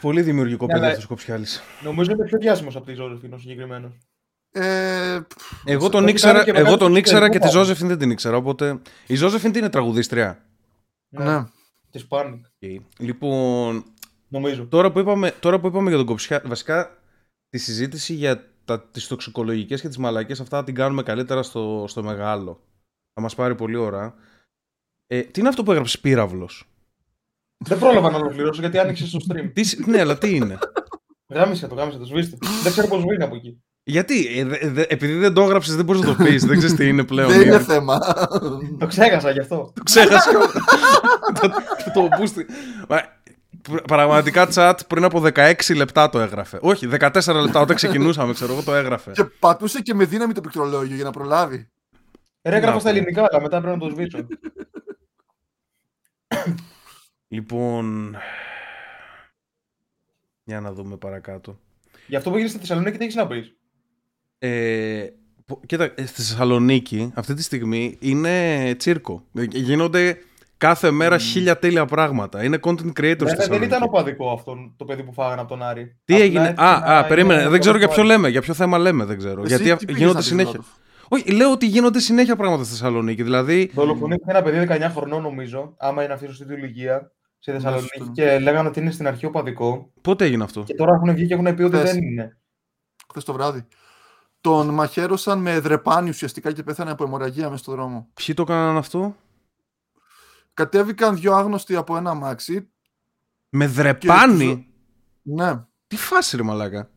[0.00, 1.46] Πολύ δημιουργικό παιδί αυτός ο Κοψιάλη.
[1.82, 3.98] Νομίζω είναι πιο διάσημος από τη Ζώζεφιν ο συγκεκριμένος.
[4.58, 5.26] Ε,
[5.64, 8.36] εγώ τον ήξερα, και, εγώ τον ήξερα και τη Ζώζεφιν δεν την ήξερα.
[8.36, 8.80] Οπότε...
[9.06, 10.44] Η Ζώζεφιν τι είναι τραγουδίστρια;
[11.08, 11.24] Ναι.
[11.24, 11.44] ναι.
[11.90, 12.44] Της Πάνικ.
[12.60, 12.76] Okay.
[12.98, 13.84] Λοιπόν.
[14.28, 14.66] Νομίζω.
[14.66, 16.98] Τώρα που είπαμε, τώρα που είπαμε για τον Κοψιά, βασικά
[17.48, 22.02] τη συζήτηση για τα, τις τοξικολογικές και τις μαλακές αυτά την κάνουμε καλύτερα στο, στο
[22.02, 22.60] μεγάλο.
[23.14, 24.14] Θα μας πάρει πολύ ώρα.
[25.06, 26.68] Ε, τι είναι αυτό που έγραψες πύραυλος;
[27.64, 29.50] Δεν πρόλαβα να ολοκληρώσω γιατί άνοιξες στο stream.
[29.52, 30.58] τι, ναι, αλλά τι είναι;
[31.28, 32.36] Γάμισε το, γάμισε το, σβήστε.
[32.62, 33.60] δεν ξέρω πώς βγαίνει από εκεί.
[33.88, 36.44] Γιατί, ε, επειδή δεν το έγραψες, δεν μπορείς να το πεις.
[36.44, 37.28] δεν ξέρεις τι είναι πλέον.
[37.30, 37.98] Δεν είναι θέμα.
[38.78, 39.72] το ξέχασα γι' αυτό.
[39.74, 40.30] το ξέχασα.
[41.40, 41.52] το,
[41.94, 42.46] το, πούστη.
[43.86, 46.58] Πραγματικά chat πριν από 16 λεπτά το έγραφε.
[46.60, 47.10] Όχι, 14
[47.42, 49.10] λεπτά όταν ξεκινούσαμε, ξέρω εγώ το έγραφε.
[49.10, 51.68] Και πατούσε και με δύναμη το πληκτρολόγιο για να προλάβει.
[52.42, 54.26] Ρε, έγραφα στα ελληνικά, αλλά μετά πρέπει να το σβήσω.
[57.28, 58.16] λοιπόν.
[60.44, 61.58] Για να δούμε παρακάτω.
[62.06, 63.56] Για αυτό που έγινε στη Θεσσαλονίκη, τι έχεις να πεις;
[64.38, 65.06] Ε,
[65.66, 69.22] κοίτα, ε, στη Θεσσαλονίκη αυτή τη στιγμή είναι τσίρκο.
[69.34, 70.18] Ε, γίνονται
[70.56, 71.20] κάθε μέρα mm.
[71.20, 72.44] χίλια τέλεια πράγματα.
[72.44, 75.62] Είναι content creators ναι, στη Δεν ήταν οπαδικό αυτό το παιδί που φάγανε από τον
[75.62, 75.96] Άρη.
[76.04, 77.48] Τι έγινε; Α, α, περίμενε.
[77.48, 78.28] Δεν ξέρω για ποιο λέμε.
[78.28, 79.42] Για ποιο θέμα λέμε, δεν ξέρω.
[79.42, 80.60] Εσύ Γιατί γίνονται συνέχεια.
[81.08, 83.22] Όχι, λέω ότι γίνονται συνέχεια πράγματα στη Θεσσαλονίκη.
[83.22, 83.70] Δηλαδή...
[83.74, 88.38] Δολοφονήθηκε ένα παιδί 19 χρονών, νομίζω, άμα είναι αυτή η σωστή ηλικία, στη Θεσσαλονίκη και
[88.38, 89.92] λέγανε ότι είναι στην αρχή οπαδικό.
[90.00, 92.38] Πότε έγινε αυτό; Και τώρα έχουν βγει και έχουν πει ότι δεν είναι.
[93.08, 93.66] Χθες το βράδυ.
[94.46, 98.08] Τον μαχαίρωσαν με δρεπάνι ουσιαστικά και πέθανε από αιμορραγία μέσα στον δρόμο.
[98.14, 99.16] Ποιοι το έκαναν αυτό;
[100.54, 102.70] Κατέβηκαν δύο άγνωστοι από ένα αμάξι.
[103.48, 104.68] Με δρεπάνι;
[105.22, 105.64] Ναι.
[105.86, 106.90] Τι φάση ρε μαλάκα.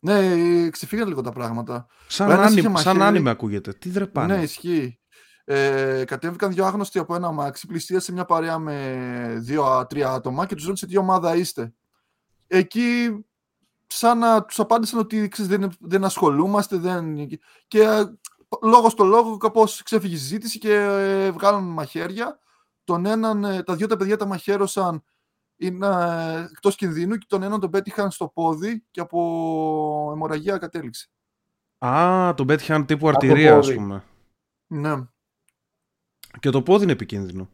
[0.00, 1.86] Ναι, ξεφύγαν λίγο τα πράγματα.
[2.06, 3.72] Σαν, άνι, σαν άνιμε ακούγεται.
[3.72, 4.98] Τι δρεπάνι; Ναι, ισχύει.
[5.44, 10.66] Ε, κατέβηκαν δύο άγνωστοι από ένα αμάξι, πληστίασε μια παρέα με δύο-τρία άτομα και τους
[10.66, 11.74] ρώτησε τι ομάδα είστε;
[12.46, 13.08] Εκεί
[13.86, 17.28] σαν να τους απάντησαν ότι ξέρεις, δεν, δεν ασχολούμαστε δεν...
[17.68, 18.04] και ε,
[18.62, 22.38] λόγος στο λόγο κάπως ξέφυγε η συζήτηση και ε, βγάλαν μαχαίρια.
[22.84, 25.04] Τον έναν, ε, τα δύο τα παιδιά τα μαχαίρωσαν
[25.56, 31.08] είναι ε, εκτός κινδύνου και τον έναν τον πέτυχαν στο πόδι και από αιμορραγία κατέληξε.
[31.78, 34.04] Α, τον πέτυχαν τύπου αρτηρία, ας πούμε.
[34.66, 34.94] Ναι.
[36.40, 37.48] Και το πόδι είναι επικίνδυνο.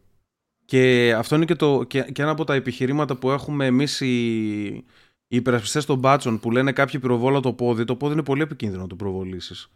[0.64, 4.84] Και αυτό είναι και, το, και, και ένα από τα επιχειρήματα που έχουμε εμείς οι,
[5.32, 7.84] οι υπερασπιστές των μπάτσων που λένε κάποιοι πυροβόλα το πόδι.
[7.84, 9.70] Το πόδι είναι πολύ επικίνδυνο να το προβολήσεις.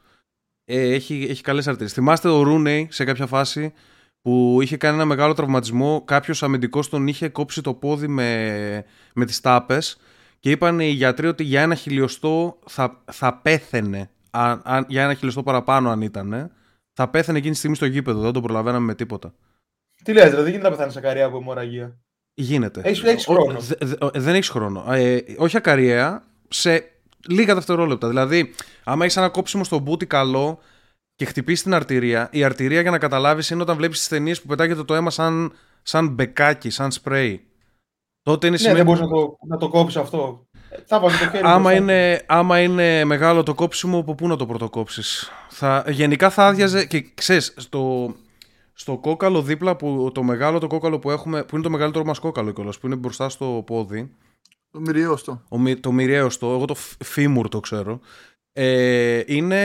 [0.64, 1.92] Ε, έχει, έχει καλές αρτηρίες.
[1.92, 3.72] Θυμάστε ο Ρούνεϊ σε κάποια φάση
[4.20, 6.02] που είχε κάνει ένα μεγάλο τραυματισμό.
[6.04, 8.84] Κάποιος αμυντικός τον είχε κόψει το πόδι με,
[9.14, 9.96] με τις τάπες
[10.40, 14.10] και είπαν οι γιατροί ότι για ένα χιλιοστό θα, θα πέθαινε.
[14.30, 16.52] Αν, για ένα χιλιοστό παραπάνω, αν ήταν,
[16.92, 18.20] θα πέθαινε εκείνη τη στιγμή στο γήπεδο.
[18.20, 19.34] Δεν τον προλαβαίναμε με τίποτα.
[20.04, 21.98] Τι λες, δηλαδή γίνεται να πεθάνεις ακαρία από αιμορραγία;
[22.34, 22.80] Γίνεται.
[22.84, 23.56] Έχεις χρόνο.
[24.14, 24.92] δεν έχεις χρόνο.
[24.92, 26.84] Ε, όχι ακαρία, σε
[27.28, 28.08] λίγα δευτερόλεπτα.
[28.08, 30.60] Δηλαδή, άμα έχει ένα κόψιμο στο μπούτι καλό,
[31.16, 34.46] και χτυπήσεις την αρτηρία, η αρτηρία για να καταλάβεις είναι όταν βλέπεις τις ταινίες που
[34.46, 37.46] πετάγεται το αίμα σαν, σαν μπεκάκι, σαν σπρέι.
[38.22, 40.46] Τότε είναι ναι, δεν μπορείς να το, να το κόψεις αυτό.
[40.86, 45.30] Θα το χέρι άμα, είναι, άμα είναι μεγάλο το κόψιμο, από πού να το πρωτοκόψεις;
[45.86, 48.14] Γενικά θα άδειαζε και ξέρεις, στο,
[48.74, 52.18] στο κόκαλο δίπλα, που, το μεγάλο το κόκαλο που έχουμε, που είναι το μεγαλύτερο μας
[52.18, 54.10] κόκαλο κιόλας, που είναι μπροστά στο πόδι.
[54.70, 55.42] Το μυριαίωστο.
[55.80, 58.00] Το μυριαίωστο, εγώ το φίμουρ το ξέρω
[58.56, 59.60] ε, είναι,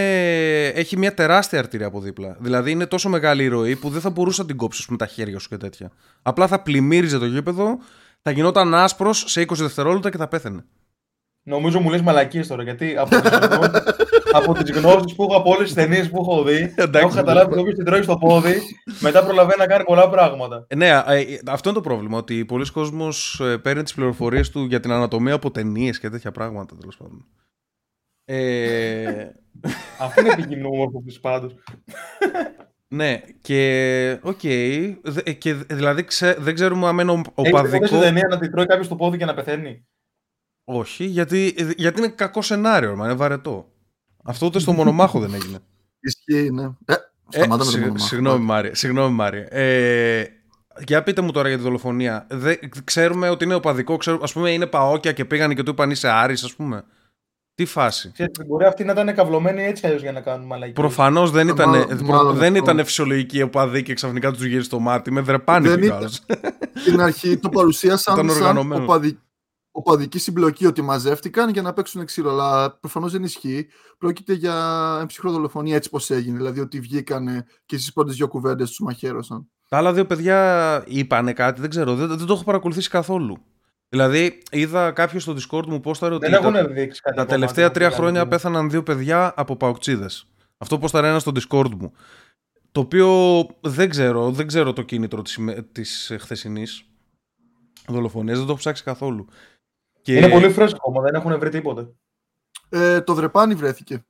[0.68, 2.38] έχει μια τεράστια αρτηρία από δίπλα.
[2.40, 5.06] Δηλαδή είναι τόσο μεγάλη η ροή που δεν θα μπορούσε να την κόψεις με τα
[5.06, 5.92] χέρια σου και τέτοια.
[6.22, 7.78] Απλά θα πλημμύριζε το γήπεδο,
[8.22, 10.66] θα γινόταν άσπρος σε 20 δευτερόλεπτα και θα πέθαινε.
[11.44, 13.16] Νομίζω μου λες μαλακίες τώρα, γιατί από
[14.64, 17.76] τις, γνώσεις, που έχω από όλες τις ταινίες που έχω δει, έχω καταλάβει ότι όποιος
[17.76, 18.62] την τρώει στο πόδι,
[19.00, 20.66] μετά προλαβαίνει να κάνει πολλά πράγματα.
[20.68, 24.66] Ε, ναι, ε, αυτό είναι το πρόβλημα, ότι πολλοί κόσμος ε, παίρνει τις πληροφορίες του
[24.66, 27.26] για την ανατομία από ταινίες και τέτοια πράγματα, τέλος πάντων.
[28.26, 29.30] Ε...
[30.00, 31.54] Αυτό είναι επικοινωνία της πάντως.
[32.88, 34.40] ναι, και OK.
[34.44, 34.96] Okay,
[35.38, 37.76] και δηλαδή ξέ, δεν ξέρουμε αν είναι οπαδικό.
[37.76, 39.88] Έχεις ταινία να την τρώει κάποιος στο πόδι και να πεθαίνει;
[40.64, 43.72] Όχι, γιατί, γιατί είναι κακό σενάριο, μα είναι βαρετό.
[44.30, 45.58] Αυτό ούτε στο μονομάχο δεν έγινε.
[46.00, 46.64] Ισχύει, ναι.
[46.86, 46.94] Ε,
[47.32, 47.48] ε,
[47.96, 48.76] συγγνώμη, Μάρια.
[48.76, 49.48] Συγγνώμη, Μάρια.
[49.50, 50.24] Ε,
[50.86, 52.28] για πείτε μου τώρα για τη δολοφονία.
[52.30, 53.98] Δε, ξέρουμε ότι είναι οπαδικό.
[53.98, 56.84] Ξέρουμε, ας πούμε είναι παόκια και πήγανε και του είπαν είσαι Άρης, ας πούμε.
[57.56, 58.12] Τι φάση.
[58.12, 60.72] Ξέρετε, μπορεί αυτοί να ήταν καυλωμένοι έτσι αλλιώς για να κάνουν μαλακή.
[60.72, 61.70] Προφανώς δεν ήταν,
[62.04, 65.12] μάλλον, δεν ήταν φυσιολογική οπαδή και ξαφνικά τους γύρισε το μάτι.
[65.12, 66.10] Με δρεπάνη δεν ήταν.
[66.76, 69.20] Στην αρχή το παρουσίασαν σαν οπαδική,
[69.80, 72.30] οπαδική συμπλοκή ότι μαζεύτηκαν για να παίξουν ξύλο.
[72.30, 73.68] Αλλά προφανώς δεν ισχύει.
[73.98, 76.38] Πρόκειται για ψυχροδολοφονία έτσι πώ έγινε.
[76.38, 79.50] Δηλαδή ότι βγήκαν και στις πρώτες δύο κουβέντες τους μαχαίρωσαν.
[79.70, 81.96] Τα άλλα δύο παιδιά είπανε κάτι, δεν ξέρω.
[81.96, 83.38] Δεν, δεν το έχω παρακολουθήσει καθόλου.
[83.90, 88.84] Δηλαδή, είδα κάποιος στο Discord μου πόσταρε ότι τα, τα τελευταία τρία χρόνια πέθαναν δύο
[88.84, 90.06] παιδιά από παουξίδε.
[90.58, 91.92] Αυτό πόσταρε ένας στο Discord μου.
[92.72, 95.40] Το οποίο δεν ξέρω, δεν ξέρω το κίνητρο της,
[95.72, 96.84] της χθεσινής
[97.88, 99.28] δολοφονίας, δεν το έχω ψάξει καθόλου.
[100.10, 100.18] Και...
[100.18, 101.88] Είναι πολύ φρέσκο ακόμα, δεν έχουν βρει τίποτε.
[102.70, 104.06] Ε, το δρεπάνι βρέθηκε.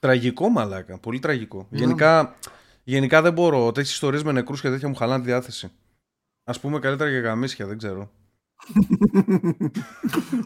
[0.00, 1.66] Τραγικό μαλάκα, πολύ τραγικό.
[1.70, 1.78] Ναι.
[1.78, 2.36] Γενικά,
[2.84, 5.70] γενικά δεν μπορώ, τέτοιες ιστορίες με νεκρούς και τέτοια μου χαλάνε τη διάθεση.
[6.44, 8.10] Α πούμε καλύτερα για γαμίσια, δεν ξέρω.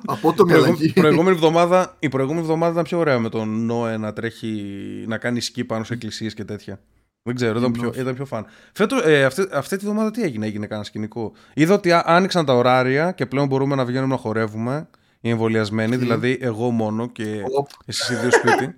[0.05, 0.93] Από το μυαλάκι.
[0.93, 5.41] Προηγούμενη εβδομάδα, η προηγούμενη εβδομάδα ήταν πιο ωραία με τον Νόε να τρέχει, να κάνει
[5.41, 6.81] σκι πάνω σε εκκλησίες και τέτοια.
[7.23, 8.47] Δεν ξέρω, ήταν πιο, ήταν πιο φαν.
[8.73, 12.55] Φέτος, ε, αυτή, αυτή τη βδομάδα τι έγινε, έγινε κανένα σκηνικό; Είδα ότι άνοιξαν τα
[12.55, 14.89] ωράρια και πλέον μπορούμε να βγαίνουμε να χορεύουμε
[15.21, 17.43] οι εμβολιασμένοι, δηλαδή εγώ μόνο και
[17.85, 18.77] εσείς οι δύο σπίτι.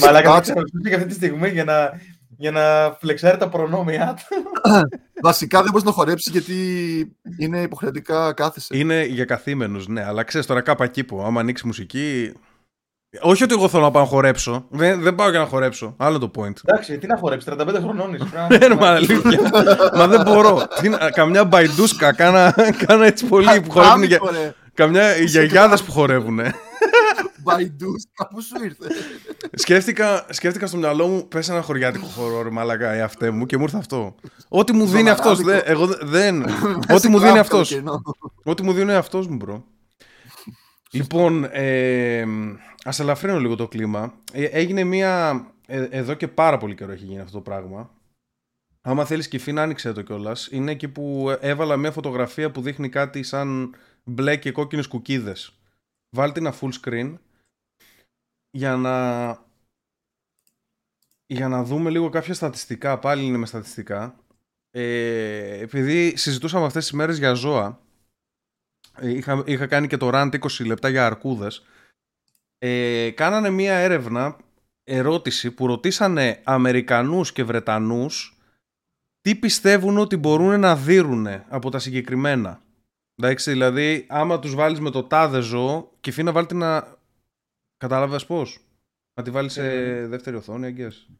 [0.04, 0.54] Μαλάκα, θα
[0.88, 2.00] και αυτή τη στιγμή για να,
[2.36, 4.36] για να φλεξάρει τα προνόμια του.
[5.22, 6.54] Βασικά δεν μπορείς να χορέψεις γιατί
[7.38, 8.76] είναι υποχρεωτικά κάθεσαι.
[8.76, 12.32] Είναι για καθήμενους, ναι, αλλά ξέρεις τώρα κάπου εκεί που άμα ανοίξεις μουσική.
[13.20, 14.66] Όχι ότι εγώ θέλω να πάω να χορέψω.
[14.70, 15.94] Δεν, δεν πάω για να χορέψω.
[15.96, 16.52] Άλλο το point.
[16.64, 18.68] Εντάξει, τι να χορέψεις, 35 χρονών είσαι.
[18.68, 19.50] Ναι, μα αλήθεια.
[19.94, 20.62] Μα δεν μπορώ.
[20.80, 22.54] Τι να- καμιά μπαϊντούσκα, κάνα,
[22.86, 24.02] κάνα έτσι πολύ που χορεύουν.
[24.02, 24.20] Για,
[24.74, 26.40] καμιά γιαγιάδες που χορεύουν.
[27.42, 28.86] Μπαϊντούς, κάπου σου ήρθε;
[29.54, 33.62] σκέφτηκα, σκέφτηκα στο μυαλό μου, πες ένα χωριάτικο χώρο, ρε μαλακά, εαυτέ μου και μου
[33.62, 34.14] ήρθε αυτό.
[34.48, 35.36] Ό,τι μου δίνει αυτός.
[35.38, 35.70] Ζωμαράδικο.
[35.70, 36.36] Εγώ δε- δεν.
[36.36, 37.68] Μέσα Ό,τι μου δίνει κλαμπ αυτός.
[37.68, 38.02] καλοκαιρινό.
[38.44, 39.64] Ό,τι μου δίνει αυτός μου, bro.
[40.92, 42.24] Λοιπόν, ε,
[42.84, 44.14] ας ελαφρύνω λίγο το κλίμα.
[44.32, 45.46] Ε, έγινε μία...
[45.66, 47.90] ε, εδώ και πάρα πολύ καιρό έχει γίνει αυτό το πράγμα.
[48.80, 50.48] Άμα θέλεις Κυφίνα, άνοιξε το κιόλας.
[50.50, 53.74] Είναι εκεί που έβαλα μια φωτογραφία που δείχνει κάτι σαν
[54.04, 55.58] μπλε και κόκκινες κουκίδες.
[56.10, 57.14] Βάλτε ένα full screen
[58.50, 59.46] για να...
[61.26, 62.98] Για να δούμε λίγο κάποια στατιστικά.
[62.98, 64.16] Πάλι είναι με στατιστικά.
[64.70, 67.87] Ε, επειδή συζητούσαμε αυτές τις μέρες για ζώα, ε,
[69.02, 71.64] είχα, είχα κάνει και το rant 20 λεπτά για αρκούδες,
[72.58, 74.36] ε, κάνανε μία έρευνα,
[74.84, 78.38] ερώτηση που ρωτήσανε Αμερικανούς και Βρετανούς
[79.20, 82.60] τι πιστεύουν ότι μπορούν να δίνουν από τα συγκεκριμένα.
[83.14, 86.96] Εντάξει, δηλαδή, άμα τους βάλεις με το τάδε ζώο, και φύνα βάλτε να...
[87.76, 88.58] Κατάλαβες πώς;
[89.14, 90.06] Να τη βάλεις σε Ε.
[90.06, 91.16] δεύτερη οθόνη, I guess.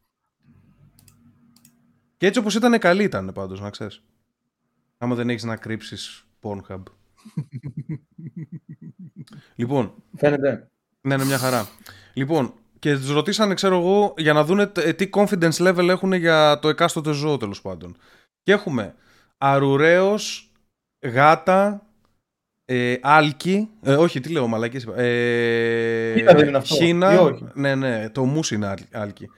[2.17, 4.03] Και έτσι όπως ήταν καλή ήταν πάντως, να ξέρεις.
[4.97, 6.83] Άμα δεν έχεις να κρύψεις Pornhub.
[9.55, 10.67] Λοιπόν, Φαίνεται.
[11.01, 11.67] ναι, είναι μια χαρά.
[12.13, 16.59] Λοιπόν, και τους ρωτήσανε, ξέρω εγώ, για να δούνε τε- τι confidence level έχουν για
[16.59, 17.97] το εκάστοτε ζώο, τέλος πάντων.
[18.43, 18.95] Και έχουμε
[19.37, 20.51] αρουραίος,
[21.05, 21.83] γάτα,
[22.65, 24.95] ε, άλκη, ε, όχι, τι λέω, μαλακίες είπα.
[24.97, 29.29] Ε, Χίνα δεν είναι αυτό, χίνα, ή όχι; ναι, ναι, το μους είναι άλ- άλκη.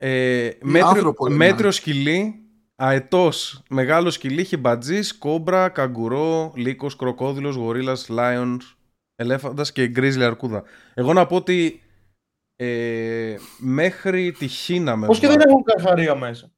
[0.00, 1.36] Ε, μέτριο, άνθρωπο λένε.
[1.44, 2.40] μέτριο σκυλί,
[2.80, 8.76] αετός, μεγάλος σκυλί, χιμπατζής, κόμπρα, καγκουρό, λύκος, κροκόδιλος, γορίλας, λάιονς,
[9.14, 10.62] ελέφαντας και γκρίζλι αρκούδα.
[10.94, 11.82] Εγώ να πω ότι
[12.56, 16.50] ε, μέχρι τη Χίνα με Πώς και δεν έχουν καρχαρία μέσα.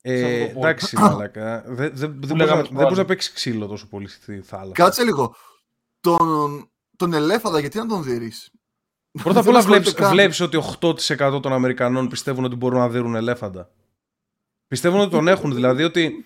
[0.00, 1.62] ε, σε αυτό το εντάξει, μαλακά.
[1.66, 2.96] Δεν δεν- δεν μπορείς λέγαμε να- το δεν μπορείς άλλο.
[2.96, 4.72] να παίξεις ξύλο τόσο πολύ στη θάλασσα.
[4.72, 5.34] Κάτσε λίγο.
[6.00, 8.50] Τον, τον ελέφαντα, γιατί να τον δεις.
[9.22, 10.12] Πρώτα απ' Δεν όλα ασχολείται βλέπεις, καν.
[10.12, 13.70] βλέπεις ότι 8% των Αμερικανών πιστεύουν ότι μπορούν να δίνουν ελέφαντα.
[14.68, 16.24] Πιστεύουν ότι τον έχουν, δηλαδή ότι,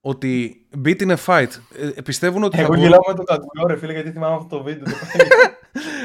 [0.00, 1.48] ότι beat in a fight.
[1.96, 4.56] Ε, πιστεύουν ότι θα Εγώ μπορούν- γελάω με το καγκουρό, ρε φίλε, γιατί θυμάμαι αυτό
[4.56, 4.94] το βίντεο.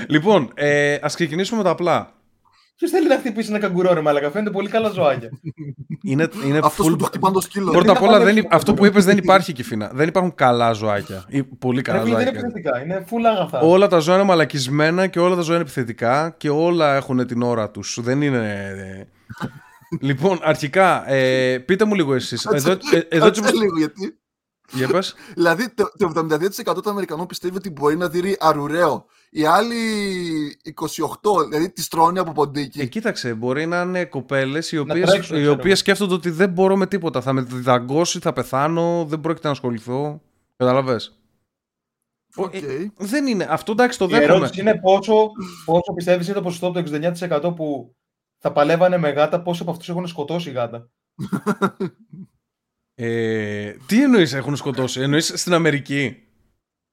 [0.08, 2.14] Λοιπόν, ε, ας ξεκινήσουμε με τα απλά.
[2.76, 5.30] Ποιος θέλει να χτυπήσει ένα καγκουρό, ρε Μαλακα, φαίνεται πολύ καλά ζωάκια.
[6.04, 6.90] Είναι, είναι Αυτός full...
[6.90, 7.72] που το χτυπάνε το σκύλο.
[7.72, 8.48] Πρώτα να απ' όλα, πάμε δεν, έξω.
[8.48, 9.92] υ- αυτό που είπες δεν υπάρχει κυφίνα.
[9.94, 11.26] Δεν υπάρχουν καλά ζωάκια.
[11.28, 12.60] Ή πολύ καλά Ρε φίλε, δεν είναι ζωάκια.
[12.60, 13.60] επιθετικά, είναι full αγαθά.
[13.60, 17.42] Όλα τα ζώα είναι μαλακισμένα και όλα τα ζώα είναι επιθετικά και όλα έχουν την
[17.42, 17.98] ώρα τους.
[18.02, 19.08] Δεν είναι...
[19.92, 22.46] ε, λοιπόν, αρχικά, ε, πείτε μου λίγο εσείς.
[22.46, 22.78] Εδώ, ε,
[23.10, 23.54] εδώ έτσι Κάτσε όπως...
[23.54, 24.20] λίγο, γιατί.
[24.74, 25.16] Για πες.
[25.36, 29.06] Δηλαδή το, το 72% των Αμερικανών πιστεύει ότι μπορεί να δει αρουραίο.
[29.30, 29.76] Οι άλλοι
[31.22, 32.82] 28, δηλαδή τις τρώνε από ποντίκι.
[32.82, 36.50] Ε, κοίταξε, μπορεί να είναι κοπέλες οι οποίες, τρέξουν, οι ξέρω οποίες σκέφτονται ότι δεν
[36.50, 37.22] μπορώ με τίποτα.
[37.22, 40.22] Θα με δαγκώσει, θα πεθάνω, δεν πρόκειται να ασχοληθώ.
[40.58, 41.20] Κατάλαβες.
[42.36, 42.54] Οκ.
[42.54, 43.48] Ε, δεν είναι.
[43.50, 44.34] Αυτό εντάξει το Η δέχομαι.
[44.34, 45.32] ερώτηση είναι πόσο,
[45.66, 47.00] πόσο πιστεύεις είναι το ποσοστό από το
[47.50, 47.96] 69% που
[48.44, 50.90] θα παλεύανε με γάτα, πόσο από αυτούς έχουν σκοτώσει γάτα.
[52.94, 56.28] Ε, τι εννοείς έχουν σκοτώσει, εννοείς στην Αμερική;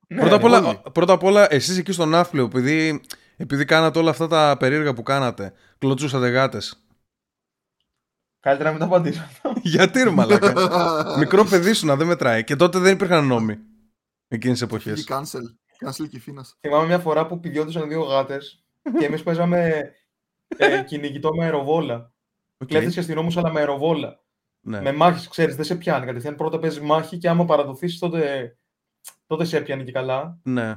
[0.09, 0.55] Ναι, πρώτα, απ' όλοι.
[0.55, 3.01] όλα, πρώτα απ' όλα, εσείς εκεί στον Ναύπλιο, επειδή,
[3.37, 6.83] επειδή κάνατε όλα αυτά τα περίεργα που κάνατε, κλωτσούσατε γάτες.
[8.41, 9.23] Καλύτερα να μην τα απαντήσω.
[9.63, 11.17] Γιατί ρε μαλάκα.
[11.19, 12.45] Μικρό παιδί ήσουνα δεν μετράει.
[12.45, 13.59] Και τότε δεν υπήρχαν νόμοι.
[14.29, 15.07] Εκείνες τις Φύγει εποχές.
[15.09, 15.43] cancel.
[15.87, 16.57] Cancel και φίνας.
[16.61, 18.65] Θυμάμαι μια φορά που πηδιόντουσαν δύο γάτες
[18.99, 19.91] και εμείς παίζαμε
[20.57, 22.13] ε, κυνηγητό με αεροβόλα.
[22.59, 22.69] Οκ.
[22.69, 24.21] Κλέφτες και αστυνόμους, αλλά με αεροβόλα.
[24.61, 24.81] Ναι.
[24.81, 26.35] Με μάχη, ξέρεις, δεν σε πιάνει κατευθείαν.
[26.35, 28.57] Πρώτα παίζεις μάχη και άμα παραδοθείς, τότε,
[29.27, 30.39] τότε σε έπιανε και καλά.
[30.43, 30.75] ναι.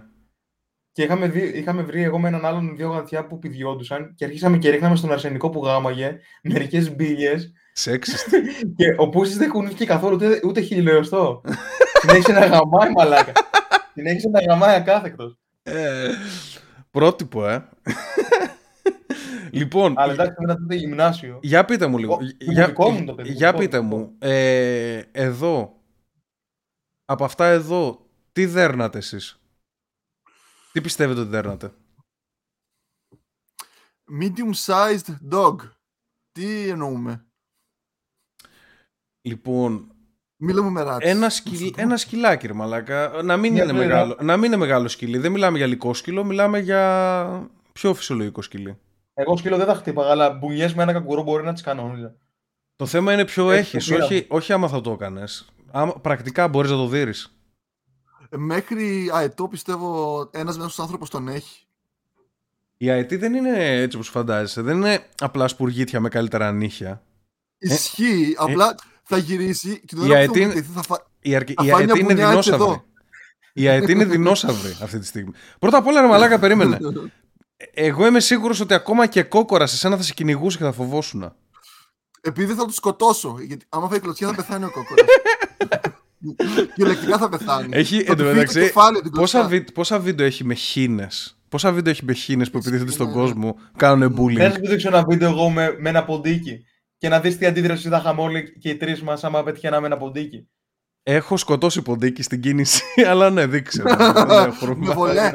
[0.94, 4.58] Και είχαμε, δει, είχαμε βρει εγώ με έναν άλλον δύο γατιά που πηδιόντουσαν και αρχίσαμε
[4.58, 7.52] και ρίχναμε στον αρσενικό που γάμαγε μερικές μπύλες.
[7.74, 8.28] Σεξιστ.
[8.78, 11.42] Και ο Πούσης δεν κουνήθηκε καθόλου ούτε, ούτε χιλιοστό.
[12.02, 13.32] Συνέχισε να γαμάει μαλάκα.
[13.94, 15.38] Συνέχισε να γαμάει ακάθεκτος.
[15.64, 16.10] ε,
[16.92, 17.70] πρότυπο, ε.
[19.52, 21.40] Λοιπόν, Αλλά εντάξει, μετά τότε γυμνάσιο.
[21.42, 22.14] για πείτε μου λίγο.
[22.14, 24.16] Ο- Για, δημοτικό μου το παιδί, για δημοτικό, πείτε μου.
[24.20, 25.82] Ε, εδώ,
[27.06, 29.40] από αυτά εδώ, τι δέρνατε εσείς;
[30.72, 31.74] Τι πιστεύετε ότι δέρνατε;
[34.22, 35.56] Medium sized dog.
[36.32, 37.26] Τι εννοούμε;
[39.22, 39.92] Λοιπόν,
[40.44, 41.08] Μίλαμε με ράτσι.
[41.10, 43.22] ένα, σκυλ, ένα σκυλάκι ρε μαλάκα.
[43.24, 43.86] Να μην, Μια είναι μέρα.
[43.88, 45.18] μεγάλο, να μην είναι μεγάλο σκυλί.
[45.18, 48.78] Δεν μιλάμε για λικό σκύλο, μιλάμε για πιο φυσιολογικό σκυλί.
[49.14, 52.16] Εγώ σκύλο δεν θα χτύπαγα, αλλά μπουνιές με ένα καγκουρό μπορεί να τις κανόνιζα.
[52.76, 54.06] Το θέμα είναι ποιο Έχει έχεις, το πείραμα.
[54.06, 55.46] όχι, όχι άμα θα το έκανες.
[56.02, 57.00] Πρακτικά μπορείς να το δει.
[58.30, 61.66] Ε, Μέχρι αετό πιστεύω ένας μέσος άνθρωπος τον έχει.
[62.78, 64.62] Η IT δεν είναι έτσι όπως φαντάζεσαι.
[64.62, 67.02] Δεν είναι απλά σπουργίτια με καλύτερα νύχια.
[67.58, 71.06] Ισχύει, απλά θα γυρίσει και το η δεν αετή θα είναι- βοηθηθεί, θα φα...
[71.20, 71.54] Η, αρκε...
[71.58, 72.64] Θα η φάει ΑΕΤ μια είναι μπουνιά έτσι δεινόσαυρη.
[72.72, 72.84] εδώ.
[73.54, 75.32] Η ΑΕΤ είναι δεινόσαυρη αυτή τη στιγμή.
[75.60, 76.78] Πρώτα απ' όλα, ρε μαλάκα, περίμενε.
[77.74, 81.34] Εγώ είμαι σίγουρος ότι ακόμα και κόκορα σε σένα θα σε κυνηγούσε και θα φοβόσουν.
[82.22, 83.38] Επειδή θα τους σκοτώσω.
[83.48, 85.06] Γιατί άμα φάει κλωτσιά θα πεθάνει ο κόκορας.
[86.76, 87.70] Κυριολεκτικά θα πεθάνει.
[87.72, 88.60] Έχει Θα του φύγει το εντωμεταξύ.
[88.60, 89.60] κεφάλι την Πόσα, κλωτσιά.
[89.60, 89.72] βι...
[89.72, 93.14] πόσα βίντεο έχει με χίνες; Πόσα βίντεο έχει με χίνες που επιτίθενται στον Ναι.
[93.14, 96.66] κόσμο, κάνουν Δεν bullying; θα σου δείξω ένα βίντεο εγώ με, με ένα ποντίκι
[96.98, 99.98] και να δεις τι αντίδραση θα είχαμε όλοι και οι τρεις μας άμα πετυχαίναμε ένα
[99.98, 100.50] ποντίκι.
[101.04, 103.84] Έχω σκοτώσει ποντίκι στην κίνηση, αλλά ναι, δείξε.
[103.88, 104.94] δεν έχω Με πρόβλημα.
[104.94, 105.32] βολέ.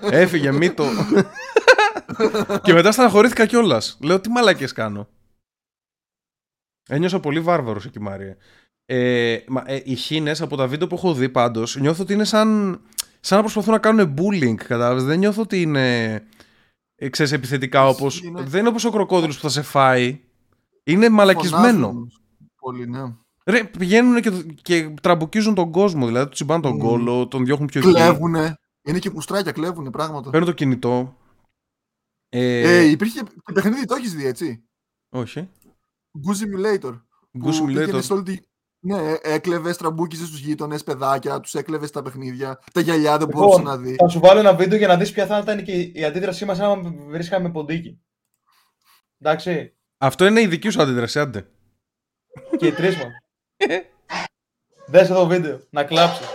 [0.00, 0.84] Έφυγε, μύτο.
[2.62, 3.98] και μετά στεναχωρήθηκα κιόλας.
[4.02, 5.08] Λέω τι μαλακές κάνω.
[6.88, 8.36] Ένιωσα πολύ βάρβαρος εκεί, Μάρια.
[8.86, 12.24] Ε, μα, ε, οι χίνε από τα βίντεο που έχω δει πάντως νιώθω ότι είναι
[12.24, 12.80] σαν,
[13.20, 14.54] σαν να προσπαθούν να κάνουν bullying.
[14.54, 15.04] Κατάλαβες.
[15.04, 16.14] Δεν νιώθω ότι είναι
[16.94, 18.06] ε, ξέρεις, επιθετικά όπω.
[18.24, 20.20] Είναι- Δεν είναι όπως ο κροκόδηλος που θα σε φάει.
[20.84, 21.86] Είναι μαλακισμένο.
[21.86, 22.12] Φωνάζουν
[22.60, 23.02] Πολύ, ναι.
[23.46, 24.30] Ρε, πηγαίνουν και,
[24.62, 26.06] και τραμπουκίζουν τον κόσμο.
[26.06, 26.78] Δηλαδή, τους τσιμπάνε τον Μμμ.
[26.80, 27.92] κόλο, τον διώχνουν πιο εκεί.
[27.92, 28.56] Κλέβουνε.
[28.84, 30.30] Είναι και κουστράκια, κλέβουνε πράγματα.
[30.30, 31.16] Παίρνουν το κινητό.
[32.28, 34.64] Ε, Ε, υπήρχε και παιχνίδι, το έχεις δει έτσι;
[35.08, 35.48] όχι.
[36.26, 36.92] Goose Simulator.
[36.92, 37.00] Goose
[37.32, 37.66] που Simulator.
[37.66, 38.38] πήγαινες σε όλη τη-
[38.84, 42.58] Ναι, έκλεβες, τραμπούκιζες τους γείτονες, παιδάκια, τους έκλεβες τα παιχνίδια.
[42.72, 43.96] Τα γυαλιά δεν Λοιπόν, μπορούσε να δεις.
[43.96, 46.60] Θα σου βάλω ένα βίντεο για να δεις ποια θα ήταν και η αντίδρασή μας
[46.60, 48.00] άμα βρίσκαμε ποντίκι.
[49.18, 51.50] Εντάξει, Αυτό είναι η δική σου αντίδραση, άντε.
[52.58, 53.06] και οι τρεις μας.
[54.86, 56.26] Δες εδώ βίντεο, να κλάψεις.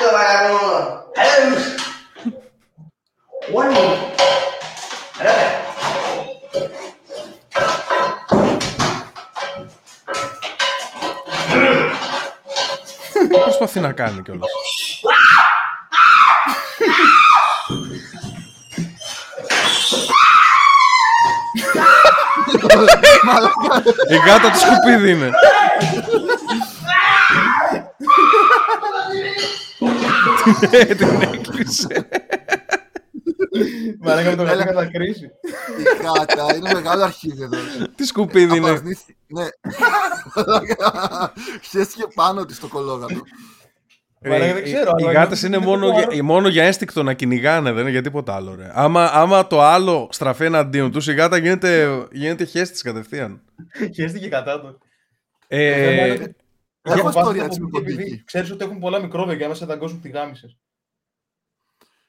[0.00, 0.74] Todo vagabundo.
[1.22, 1.62] Adiós.
[3.60, 3.96] One more.
[13.12, 14.48] Τι προσπαθεί να κάνει κιόλας.
[24.10, 25.30] Η γάτα του σκουπίδι είναι.
[30.98, 32.08] Την έκλεισε.
[34.00, 35.24] Μαλάκα με το γατί θα κρίση.
[35.78, 37.56] Η γάτα είναι μεγάλο αρχίδι εδώ.
[37.94, 38.70] Τι σκουπίδι είναι.
[38.70, 39.46] Απαρνήθη- Ναι.
[41.70, 43.20] Χέστηκε πάνω της το κολόγατο.
[44.24, 46.64] Μαλάκα, δεν Ε, ξέρω, Οι αλλά γάτες νιώθω είναι ότι μόνο, είναι για, μόνο για
[46.64, 48.54] ένστικτο να κυνηγάνε, δεν είναι για τίποτα άλλο.
[48.54, 48.70] Ρε.
[48.74, 53.40] Άμα, άμα το άλλο στραφεί εναντίον τους, η γάτα γίνεται, γίνεται χέστης κατευθείαν.
[53.94, 54.78] Χαίστηκε κατά του.
[56.82, 58.24] Ε, Έχω Για- ιστορία βάζω έτσι με το επειδή ποντίκι.
[58.24, 60.58] Ξέρεις ότι έχουν πολλά μικρόβια και άμα σε δαγκώσουν τη γάμισες.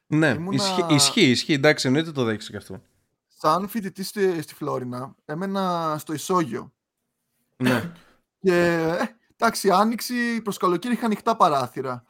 [0.07, 2.81] ναι, Ήμουνα- ισχύει, ισχύει, ισχύει, εντάξει, εννοείται το δέχεσαι κι αυτό.
[3.27, 6.73] Σαν φοιτητή στη, στη Φλόρινα, έμενα στο Ισόγειο.
[7.57, 7.93] ναι.
[8.39, 8.97] Και ε,
[9.37, 12.03] εντάξει, άνοιξη προς καλοκαίρι είχα ανοιχτά παράθυρα.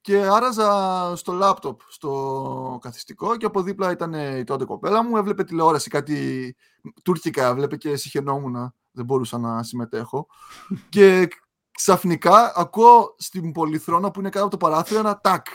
[0.00, 5.44] Και άραζα στο λάπτοπ, στο καθιστικό και από δίπλα ήταν η τότε κοπέλα μου, έβλεπε
[5.44, 6.56] τηλεόραση, κάτι
[7.02, 10.26] τουρκικά, έβλεπε και συχαινόμουν, δεν μπορούσα να συμμετέχω.
[10.88, 11.28] και
[11.76, 15.46] ξαφνικά ακούω στην πολυθρόνα που είναι κάτω από το παράθυρο ένα τάκ.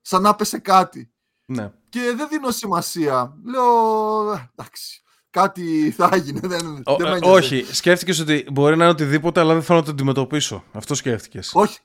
[0.00, 1.10] Σαν να πέσε κάτι.
[1.46, 1.72] ναι.
[1.88, 3.36] Και δεν δίνω σημασία.
[3.44, 6.40] Λέω, «Ε, εντάξει, κάτι θα έγινε.
[6.42, 7.34] Δεν, Ο- δεν με ε, ένοιαζε».
[7.36, 10.64] όχι, σκέφτηκες ότι μπορεί να είναι οτιδήποτε, αλλά δεν θέλω να το αντιμετωπίσω.
[10.72, 11.50] Αυτό σκέφτηκες.
[11.54, 11.78] Όχι.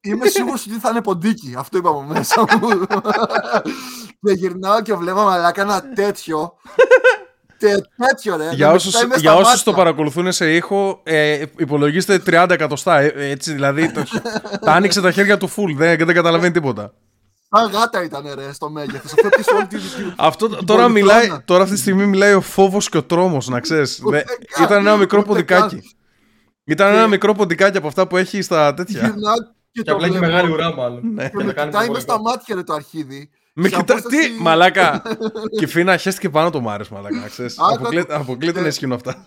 [0.00, 1.54] Είμαι σίγουρος ότι θα είναι ποντίκι.
[1.58, 2.68] Αυτό είπα από μέσα μου.
[4.22, 6.56] και γυρνάω και βλέπω μαλάκα ένα τέτοιο.
[7.58, 8.48] Τε, τέτοιο ρε.
[8.52, 9.64] Για με όσους, κοιτάει μες για στα όσους μάτια.
[9.72, 12.98] το παρακολουθούν σε ήχο, ε, υπολογίστε 30 εκατοστά.
[13.00, 14.02] ε, έτσι, δηλαδή, το,
[14.64, 16.94] τα άνοιξε τα χέρια του full, δεν, δεν καταλαβαίνει τίποτα.
[17.50, 19.12] Σαν γάτα ήταν ρε στο μέγεθος.
[19.12, 19.76] Αυτό πίσω όλη τη
[20.16, 21.18] Αυτό την τώρα, πολυθρόνα.
[21.22, 24.00] μιλάει, τώρα αυτή τη στιγμή μιλάει ο φόβος και ο τρόμος, να ξέρεις.
[24.04, 24.22] Ούτε Δε-
[24.54, 25.74] καν, ήταν ένα μικρό ούτε ποντικάκι.
[25.76, 25.82] καν.
[26.64, 29.00] Ήταν ένα Και- μικρό ποντικάκι από αυτά που έχει στα τέτοια.
[29.00, 30.32] Γυρνάω και Και το απλά έχει βλέπω.
[30.32, 31.00] μεγάλη ουρά μάλλον.
[31.14, 31.22] Ναι.
[31.22, 32.36] Και Για με να κάνει κοιτάει μες στα συμβολικό.
[32.38, 33.30] μάτια ρε το αρχίδι.
[33.60, 33.98] Με Σε κοιτάς...
[34.00, 35.02] απόσταση- Τι, μαλάκα.
[35.58, 37.58] και φίνα, χέστηκε πάνω το Μάρες, μαλάκα, να ξέρεις.
[37.58, 38.22] Άκου, Αποκλείεται, άκου.
[38.22, 39.26] αποκλείεται να Ε, ισχύουν αυτά.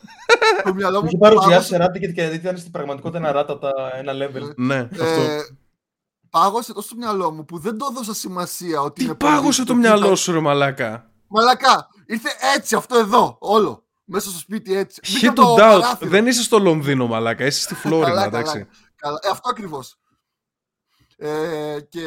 [0.64, 3.72] Το μυαλό Μου μου είχε παρουσιάσει πάγωσε- σε ράτη και ήταν στην πραγματικότητα ένα ράτατα,
[3.98, 4.56] ένα level.
[4.56, 5.04] ναι, αυτό.
[5.22, 5.40] ε,
[6.30, 9.64] Πάγωσε τόσο το μυαλό μου που δεν το έδωσα σημασία ότι Τι είναι πάγωσε ποντίκι,
[9.66, 13.86] το τι μυαλό θα- σου, ρε μαλάκα; Μαλακά, ήρθε έτσι αυτό εδώ, όλο.
[14.06, 15.02] Μέσα στο σπίτι έτσι.
[15.14, 15.58] Μπήκε Hit από το to doubt.
[15.58, 16.10] παράθυρο.
[16.10, 17.46] Δεν είσαι στο Λονδίνο, μαλάκα.
[17.46, 18.52] Είσαι στη Φλόρινα, Καλά, εντάξει.
[18.54, 18.68] καλά.
[18.96, 19.20] Καλά.
[19.22, 19.96] Ε, αυτό ακριβώς.
[21.18, 21.30] Ε,
[21.90, 22.02] και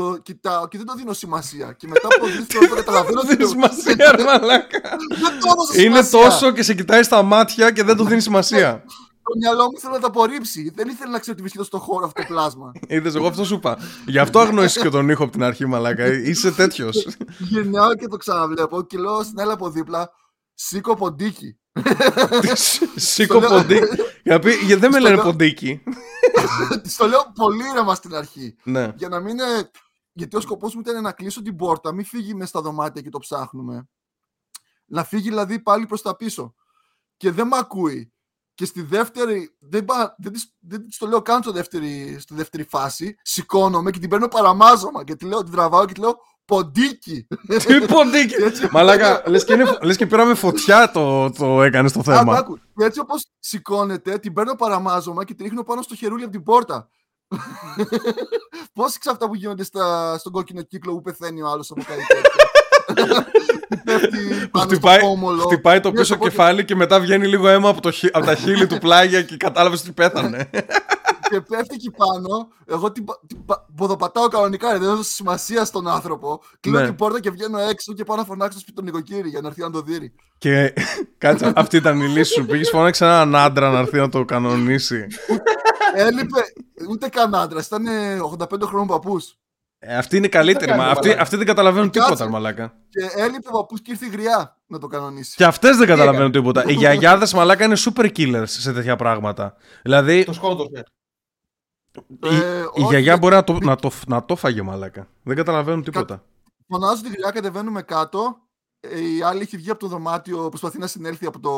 [0.00, 1.72] το κοιτάω και δεν το δίνω σημασία.
[1.72, 4.80] Και μετά από δύο το καταλαβαίνω Δεν ότι δίνεις το- σημασία, ρε μαλάκα.
[5.20, 6.20] Δεν το έδωσα Είναι σημασία.
[6.30, 8.84] τόσο και σε κοιτάει στα μάτια και δεν του δίνεις σημασία.
[9.22, 10.72] Το μυαλό μου ήθελε να το απορρίψει.
[10.74, 12.72] Δεν ήθελε να ξέρει ότι βρίσκεται στο χώρο αυτό το πλάσμα.
[12.88, 13.78] Είδες, εγώ αυτό σου είπα.
[14.06, 16.06] Γι' αυτό αγνώρισε και τον ήχο από την αρχή, μαλάκα.
[16.06, 17.06] Είσαι τέτοιος.
[17.38, 20.10] Γυρνάω και το ξαναβλέπω και λέω στην άλλη από δίπλα,
[20.54, 21.58] σήκω ποντίκι.
[22.96, 23.84] Σήκω ποντίκι.
[24.22, 25.82] Για πει, «Για- δεν με Στο λένε λέω- ποντίκι.
[26.82, 28.56] Τη το λέω πολύ ήρεμα στην αρχή.
[28.62, 28.92] Ναι.
[28.96, 29.70] Για να μην είναι.
[30.18, 33.08] Γιατί ο σκοπός μου ήταν να κλείσω την πόρτα, μην φύγει μες στα δωμάτια και
[33.08, 33.88] το ψάχνουμε.
[34.86, 36.54] Να φύγει δηλαδή πάλι προς τα πίσω.
[37.16, 38.12] Και δεν με ακούει.
[38.54, 39.56] Και στη δεύτερη.
[39.58, 43.16] Δεν, πα- δεν, της, δεν της το λέω καν στο δεύτερη, στη δεύτερη φάση.
[43.22, 45.04] Σηκώνομαι και την παίρνω παραμάζωμα.
[45.04, 47.26] Και τη λέω, την τραβάω και τη λέω ποντίκι.
[47.66, 48.36] Τι ποντίκι.
[48.36, 52.10] Και έτσι- Μαλάκα, λες και, είναι- λες και πήραμε φωτιά το, το έκανε το Άκου,
[52.10, 52.36] θέμα.
[52.36, 52.58] άκου.
[52.76, 56.42] Και έτσι όπως σηκώνεται, την παίρνω παραμάζωμα και την ρίχνω πάνω στο χερούλι από την
[56.42, 56.88] πόρτα.
[58.72, 62.30] Πώς αυτά που γίνονται στα, στον κόκκινο κύκλο που πεθαίνει ο άλλος από κάτι τέτοιο.
[63.68, 65.42] Που πέφτει πάνω Χτυπάει, στο πόμολο.
[65.42, 68.16] χτυπάει το Ναι, πίσω στο κόκκινο- κεφάλι και μετά βγαίνει λίγο αίμα από, το, χει-
[68.16, 70.50] από τα χείλη του πλάγια και κατάλαβες ότι πέθανε.
[71.30, 72.48] Και πέφτει εκεί πάνω.
[72.66, 76.40] Εγώ την, πα- την πα- ποδοπατάω κανονικά, ρε, δεν έδωσα σημασία στον άνθρωπο.
[76.60, 76.84] Κλείνω Ναι.
[76.86, 79.48] την πόρτα και βγαίνω έξω και πάω να φωνάξω στο σπίτι τον νοικοκύρη για να
[79.48, 80.12] έρθει να το δει.
[80.38, 80.72] και
[81.18, 82.46] κάτσε, αυτή ήταν η λύση σου.
[82.46, 85.06] Πήγες φώναξε έναν άντρα να έρθει να το κανονίσει.
[85.94, 86.40] Έλειπε
[86.90, 87.86] ούτε καν άντρα, ήταν
[88.38, 89.34] 85 χρόνων παππούς.
[89.78, 90.66] Ε, αυτή είναι η καλύτερη.
[90.66, 91.22] κάνει Μα, το αυτοί, μαλάκα.
[91.22, 92.08] αυτοί δεν καταλαβαίνουν Κάτσε.
[92.10, 92.72] τίποτα, μαλάκα.
[92.88, 95.34] Και έλειπε ο παππούς και ήρθε η γριά να το κανονίσει.
[95.36, 96.64] Και αυτές δεν καταλαβαίνουν έκανε; τίποτα.
[96.70, 99.54] Οι γιαγιάδες μαλάκα είναι super killers σε τέτοια πράγματα.
[99.82, 100.84] Δηλαδή, Το σκότωσε.
[102.22, 105.08] Η, Ε, η όχι, γιαγιά δεν- μπορεί να το, να, το, να το φάγε μαλάκα.
[105.22, 106.24] Δεν καταλαβαίνουν τίποτα.
[106.68, 108.36] Φωνάζω τη γριά, κατεβαίνουμε κάτω.
[108.80, 111.50] Ε, Η άλλη έχει βγει από το δωμάτιο, προσπαθεί να συνέλθει από το.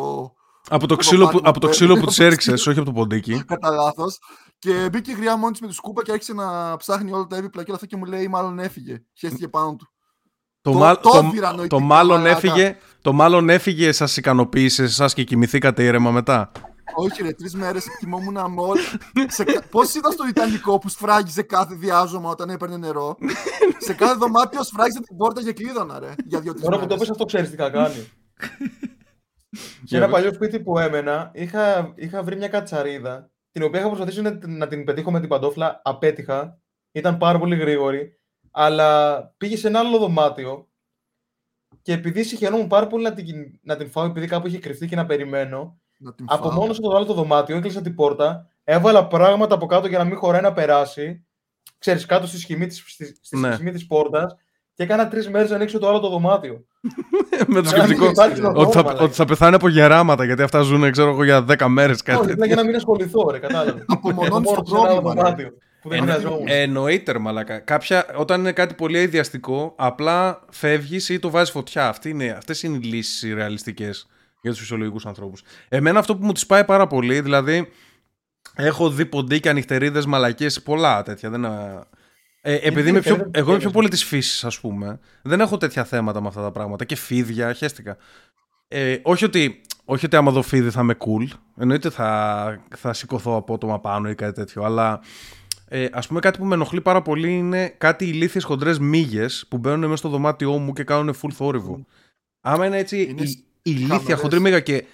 [0.70, 2.24] Από το το ξύλο που, δωμάτιο από το που ξύλο που παίρνει, τη από το
[2.24, 2.70] έριξες, ξύλο.
[2.72, 3.44] όχι από το ποντίκι.
[3.46, 4.18] Κατά λάθος.
[4.58, 7.36] Και μπήκε η γριά μόνη της με τη σκούπα και άρχισε να ψάχνει όλα τα
[7.36, 9.02] έπιπλα και όλα αυτά και μου λέει: Μάλλον έφυγε.
[9.18, 9.88] Χαίστηκε πάνω του.
[10.60, 12.36] Το, Το- μάλ- το το, έβγαιρα το, νοητικά, μάλλον μαλάκα.
[12.36, 16.50] έφυγε, το μάλλον έφυγε, σας ικανοποίησε εσά και κοιμηθήκατε ήρεμα μετά.
[16.94, 18.80] Όχι, ρε, τρεις μέρες κοιμόμουν με όλα.
[19.70, 23.16] Πώς ήταν στο Ιταλικό που σφράγιζε κάθε διάζωμα όταν έπαιρνε νερό;
[23.78, 26.14] σε κάθε δωμάτιο σφράγιζε την πόρτα και κλείδωνα, ρε.
[26.24, 26.98] Για δύο-τρεις Τώρα που το μέρες.
[27.00, 27.94] πες αυτό ξέρεις τι θα κάνει.
[29.50, 30.14] Σε Για ένα πες.
[30.14, 34.56] παλιό σπίτι που έμενα, είχα, είχα βρει μια κατσαρίδα, την οποία είχα προσπαθήσει να, την-
[34.56, 36.60] να την πετύχω με την παντόφλα, απέτυχα.
[36.92, 38.18] Ήταν πάρα πολύ γρήγορη,
[38.50, 40.68] αλλά πήγε σε ένα άλλο δωμάτιο
[41.82, 44.96] και επειδή συγχαινόμουν πάρα πολύ να την, να την φάω, επειδή κάπου είχε κρυφτεί και
[44.96, 46.58] να περιμένω, Να την από φάω.
[46.60, 50.16] μόνος στο άλλο το δωμάτιο, έκλεισα την πόρτα, έβαλα πράγματα από κάτω για να μην
[50.16, 51.24] χωράει να περάσει,
[51.78, 53.52] ξέρεις, κάτω στη σχημή της, στη, στη Ναι.
[53.52, 54.36] σχημή της πόρτας
[54.74, 56.64] και έκανα τρεις μέρες να ανοίξω το άλλο το δωμάτιο.
[57.46, 59.68] Με το Για να μην σκεπτικό υπάρχει το ότι θα, δώμα, ότι θα πεθάνει από
[59.68, 62.32] γεράματα γιατί αυτά ζουν, ξέρω εγώ, για 10 μέρες κάτι Όχι, τέτοιο.
[62.42, 63.84] απλά για να μην ασχοληθώ, ρε, κατάλαβες.
[63.86, 65.20] Απομονώνεις το σε ένα άλλο πρόβλημα, ρε.
[65.20, 65.48] δωμάτιο
[65.82, 66.44] που δεν Εννο- χρειαζόμουν.
[66.48, 67.58] Εννοείται, ρε μαλακά.
[67.58, 71.88] Κάποια, όταν είναι κάτι πολύ αειδιαστικό, απλά φεύγεις ή το βάζεις φωτιά.
[71.88, 74.06] Αυτέ είναι, αυτές είναι οι λύσεις ρεαλιστικές
[74.42, 75.42] για τους φυσιολογικούς ανθρώπους.
[75.68, 77.68] Εμένα αυτό που μου τις πάει πάρα πολύ, δηλαδή.
[78.54, 81.30] Έχω δει ποντίκια, νυχτερίδε, μαλακίες, πολλά τέτοια.
[81.30, 81.80] Δεν, ε,
[82.40, 84.98] ε, επειδή είμαι πιο, νυχτερίδες εγώ είμαι πιο δεν πολύ της φύσης, ας πούμε.
[85.22, 86.84] Δεν έχω τέτοια θέματα με αυτά τα πράγματα.
[86.84, 87.96] Και φίδια, χαίστηκα.
[88.68, 91.26] Ε, όχι, ότι, όχι ότι άμα δω φίδι θα είμαι cool.
[91.56, 94.62] Εννοείται θα, θα σηκωθώ απότομα πάνω ή κάτι τέτοιο.
[94.64, 95.00] Αλλά
[95.68, 99.58] ε, ας πούμε κάτι που με ενοχλεί πάρα πολύ είναι κάτι ηλίθιες χοντρές μύγες που
[99.58, 101.86] μπαίνουν μέσα στο δωμάτιό μου και κάνουν full θόρυβο.
[102.40, 104.20] Άμα είναι έτσι Είναι η, σ- ηλίθια χαμηλές.
[104.20, 104.84] χοντρή μύγα και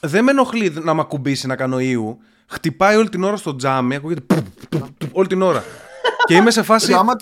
[0.00, 2.18] δεν με ενοχλεί να με ακουμπήσει να κάνω ίου.
[2.48, 5.64] Χτυπάει όλη την ώρα στο τζάμι, ακούγεται που, που, που, όλη την ώρα.
[6.26, 6.86] και είμαι σε φάση.
[6.86, 7.16] Ρε, άμα-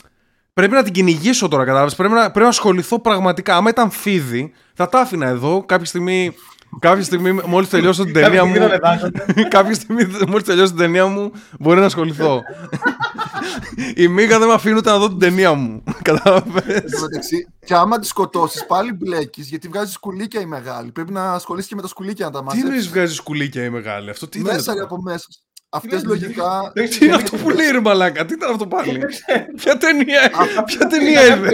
[0.55, 1.95] Πρέπει να την κυνηγήσω τώρα, κατάλαβες.
[1.95, 3.57] Πρέπει να, πρέπει να ασχοληθώ πραγματικά.
[3.57, 6.35] Άμα ήταν φίδι, θα τα άφηνα εδώ κάποια στιγμή.
[6.81, 8.59] Κάποια στιγμή, μόλις τελειώσω την ταινία Κάποιοι μου.
[8.59, 9.25] δεν εδάχονται.
[9.57, 12.41] κάποια στιγμή, μόλις τελειώσω την ταινία μου, μπορεί να ασχοληθώ.
[13.97, 15.83] Η Μίγα δεν με αφήνει ούτε να δω την ταινία μου.
[16.03, 20.93] Κατάλαβες; Εν τω μεταξύ, και άμα τη σκοτώσεις, πάλι μπλέκεις γιατί βγάζεις σκουλίκια η μεγάλη.
[20.93, 22.61] Πρέπει να ασχολείσαι και με τα σκουλίκια να τα Τι μάθει.
[22.61, 24.55] εννοείς βγάζεις σκουλίκια η μεγάλη, αυτό τι ήταν.
[24.55, 25.27] Μέσα ρε, τώρα; από μέσα.
[25.77, 26.71] Αυτές λες, λογικά.
[26.75, 29.05] δεν Τι είναι αυτό που λέει ρε μαλάκα, τι ήταν αυτό πάλι;
[29.57, 30.31] Ποια ταινία,
[30.65, 31.49] ποια ταινία είδε.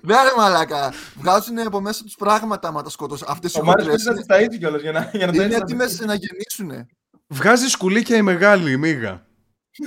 [0.00, 0.92] Ναι, ρε μαλάκα.
[1.20, 3.24] Βγάζουν από μέσα τους πράγματα άμα τα σκοτώσει.
[3.28, 5.44] Αυτές οι Ο Μάριος χοντρές πρέπει να τις ταΐζει κιόλας για να, για να είναι
[5.44, 6.06] ταΐζει τα έτοιμες παιδιά.
[6.06, 6.88] να γεννήσουν.
[7.26, 9.26] Βγάζει σκουλίκια η μεγάλη η Μίγα.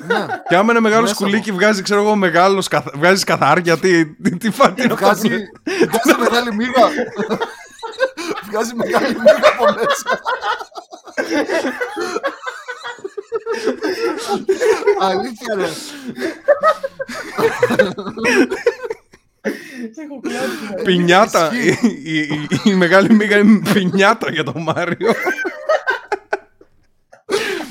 [0.06, 0.26] Ναι.
[0.50, 2.68] Και άμα είναι μεγάλο Μέσα σκουλίκι, βγάζει, ξέρω εγώ, μεγάλος.
[2.94, 3.78] Βγάζει καθάρια.
[3.78, 5.46] Τι, τι, τι, φα- τι είναι αυτό που Βγάζει, λέει.
[5.80, 6.90] βγάζει μεγάλη μύγα.
[8.50, 10.20] βγάζει μεγάλη μύγα από μέσα.
[15.02, 15.68] Αλήθεια ρε.
[20.04, 20.84] Έχω κλάσει.
[20.84, 21.52] Πινιάτα.
[21.54, 21.68] Η,
[22.04, 25.14] η- η- η μεγάλη μίγα είναι πινιάτα για τον Μάριο.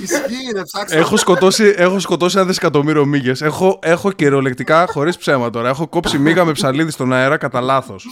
[0.02, 0.98] Ισχύει ρε, ψάξτε.
[0.98, 3.42] έχω, σκοτώσει, έχω σκοτώσει ένα δισεκατομμύριο μύγες.
[3.42, 8.06] Έχω, έχω κυριολεκτικά, χωρίς ψέμα τώρα, έχω κόψει μίγα με ψαλίδι στον αέρα κατά λάθος.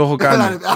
[0.00, 0.56] Το έχω Έλα, κάνει.
[0.56, 0.68] ρε.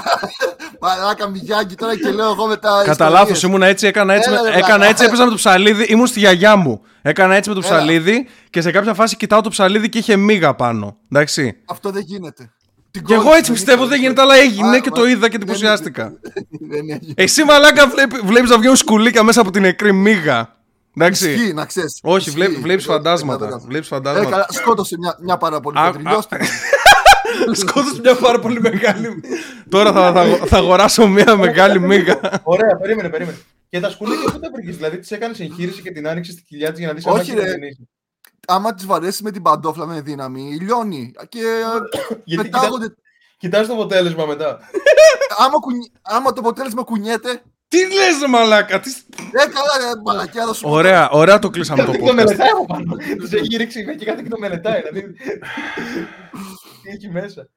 [0.80, 2.68] Μαλάκα μηγιάκι τώρα και λέω εγώ μετά.
[2.78, 3.18] Κατά ιστορίες.
[3.18, 4.90] λάθος ήμουν έτσι, έκανα έτσι, Έλα, με- ρε, έκανα βλάκα.
[4.90, 6.80] έτσι, έπαιζα με το ψαλίδι, ήμουν στη γιαγιά μου.
[7.02, 7.76] Έκανα έτσι με το Έλα.
[7.76, 10.96] ψαλίδι και σε κάποια φάση κοιτάω το ψαλίδι και είχε μίγα πάνω.
[11.12, 11.56] Εντάξει.
[11.66, 12.50] Αυτό δεν γίνεται.
[12.90, 14.90] Την Και κόρη εγώ σου, έτσι δεν πιστεύω είχε- δεν γίνεται, αλλά έγινε Α, και
[14.90, 16.12] μα- το είδα και δεν εντυπωσιάστηκα.
[16.70, 17.12] Δεν έγινε.
[17.16, 20.56] Εσύ μαλάκα βλέπει, βλέπεις να βγαίνουν σκουλίκια μέσα από την νεκρή μίγα.
[20.96, 21.32] Εντάξει.
[21.32, 21.98] Ισχύει, να ξέρεις.
[22.02, 22.30] Όχι, Ισχύει.
[22.30, 23.46] βλέ, βλέπεις Ε, ε, φαντάσματα.
[23.46, 24.30] ε, Βλέπεις Ε, φαντάσματα.
[24.30, 26.06] καλά, σκότωσε μια, μια πάρα πολύ Α, πέτρη.
[26.06, 26.36] α, Λιώστε.
[27.60, 29.20] Σκότωσε μια πάρα πολύ μεγάλη.
[29.68, 32.20] Τώρα θα, θα, θα αγοράσω μια μεγάλη μίγα.
[32.42, 33.38] Ωραία, περίμενε, περίμενε.
[33.68, 36.70] Και τα σκουλίκια πού τα βρήκες, δηλαδή τις έκανες εγχείρηση και την άνοιξε στη κοιλιά
[36.70, 37.50] της για να δεις αν Όχι, έχει ρε.
[37.50, 37.88] γεννήσει.
[38.46, 41.12] Άμα τη βαρέσεις με την παντόφλα με δύναμη, λιώνει.
[41.28, 42.94] Και ε, Γιατί πετάγονται.
[43.36, 44.58] κοιτάς το αποτέλεσμα μετά.
[45.36, 45.92] άμα, κουνι...
[46.02, 47.42] άμα το αποτέλεσμα κουνιέται.
[47.74, 48.80] Τι λες ρε μαλάκα.
[48.80, 48.90] Τι...
[49.16, 50.70] Ε, καλά, ρε, μαλακιά, θα σου πω.
[50.70, 52.14] Ωραία, ωραία το κλείσαμε το Κάτι το podcast.
[52.14, 52.94] μελετάει από πάνω.
[53.18, 54.80] Του έχει ρίξει και κάτι και το μελετάει.
[54.82, 55.12] Δηλαδή.
[56.82, 57.48] Τι έχει μέσα.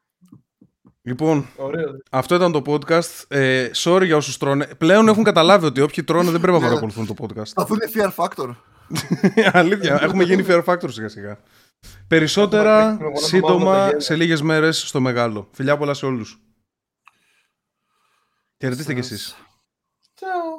[1.01, 1.89] Λοιπόν, Ωραίο.
[2.11, 3.23] αυτό ήταν το podcast.
[3.27, 4.65] Ε, sorry για όσους τρώνε.
[4.77, 6.65] Πλέον έχουν καταλάβει ότι όποιοι τρώνε δεν πρέπει να Ναι.
[6.67, 7.51] παρακολουθούν το podcast.
[7.55, 8.55] Αφού είναι fear factor.
[9.61, 11.39] Αλήθεια, έχουμε γίνει fear factor σιγά σιγά.
[12.07, 13.99] Περισσότερα Έχουμε μόνο το μαύρο σύντομα τα γέλια.
[13.99, 15.49] σε λίγες μέρες στο μεγάλο.
[15.51, 16.39] Φιλιά πολλά σε όλους.
[18.59, 19.35] Χαιρετίστε κι εσείς.
[20.17, 20.56] Tchau.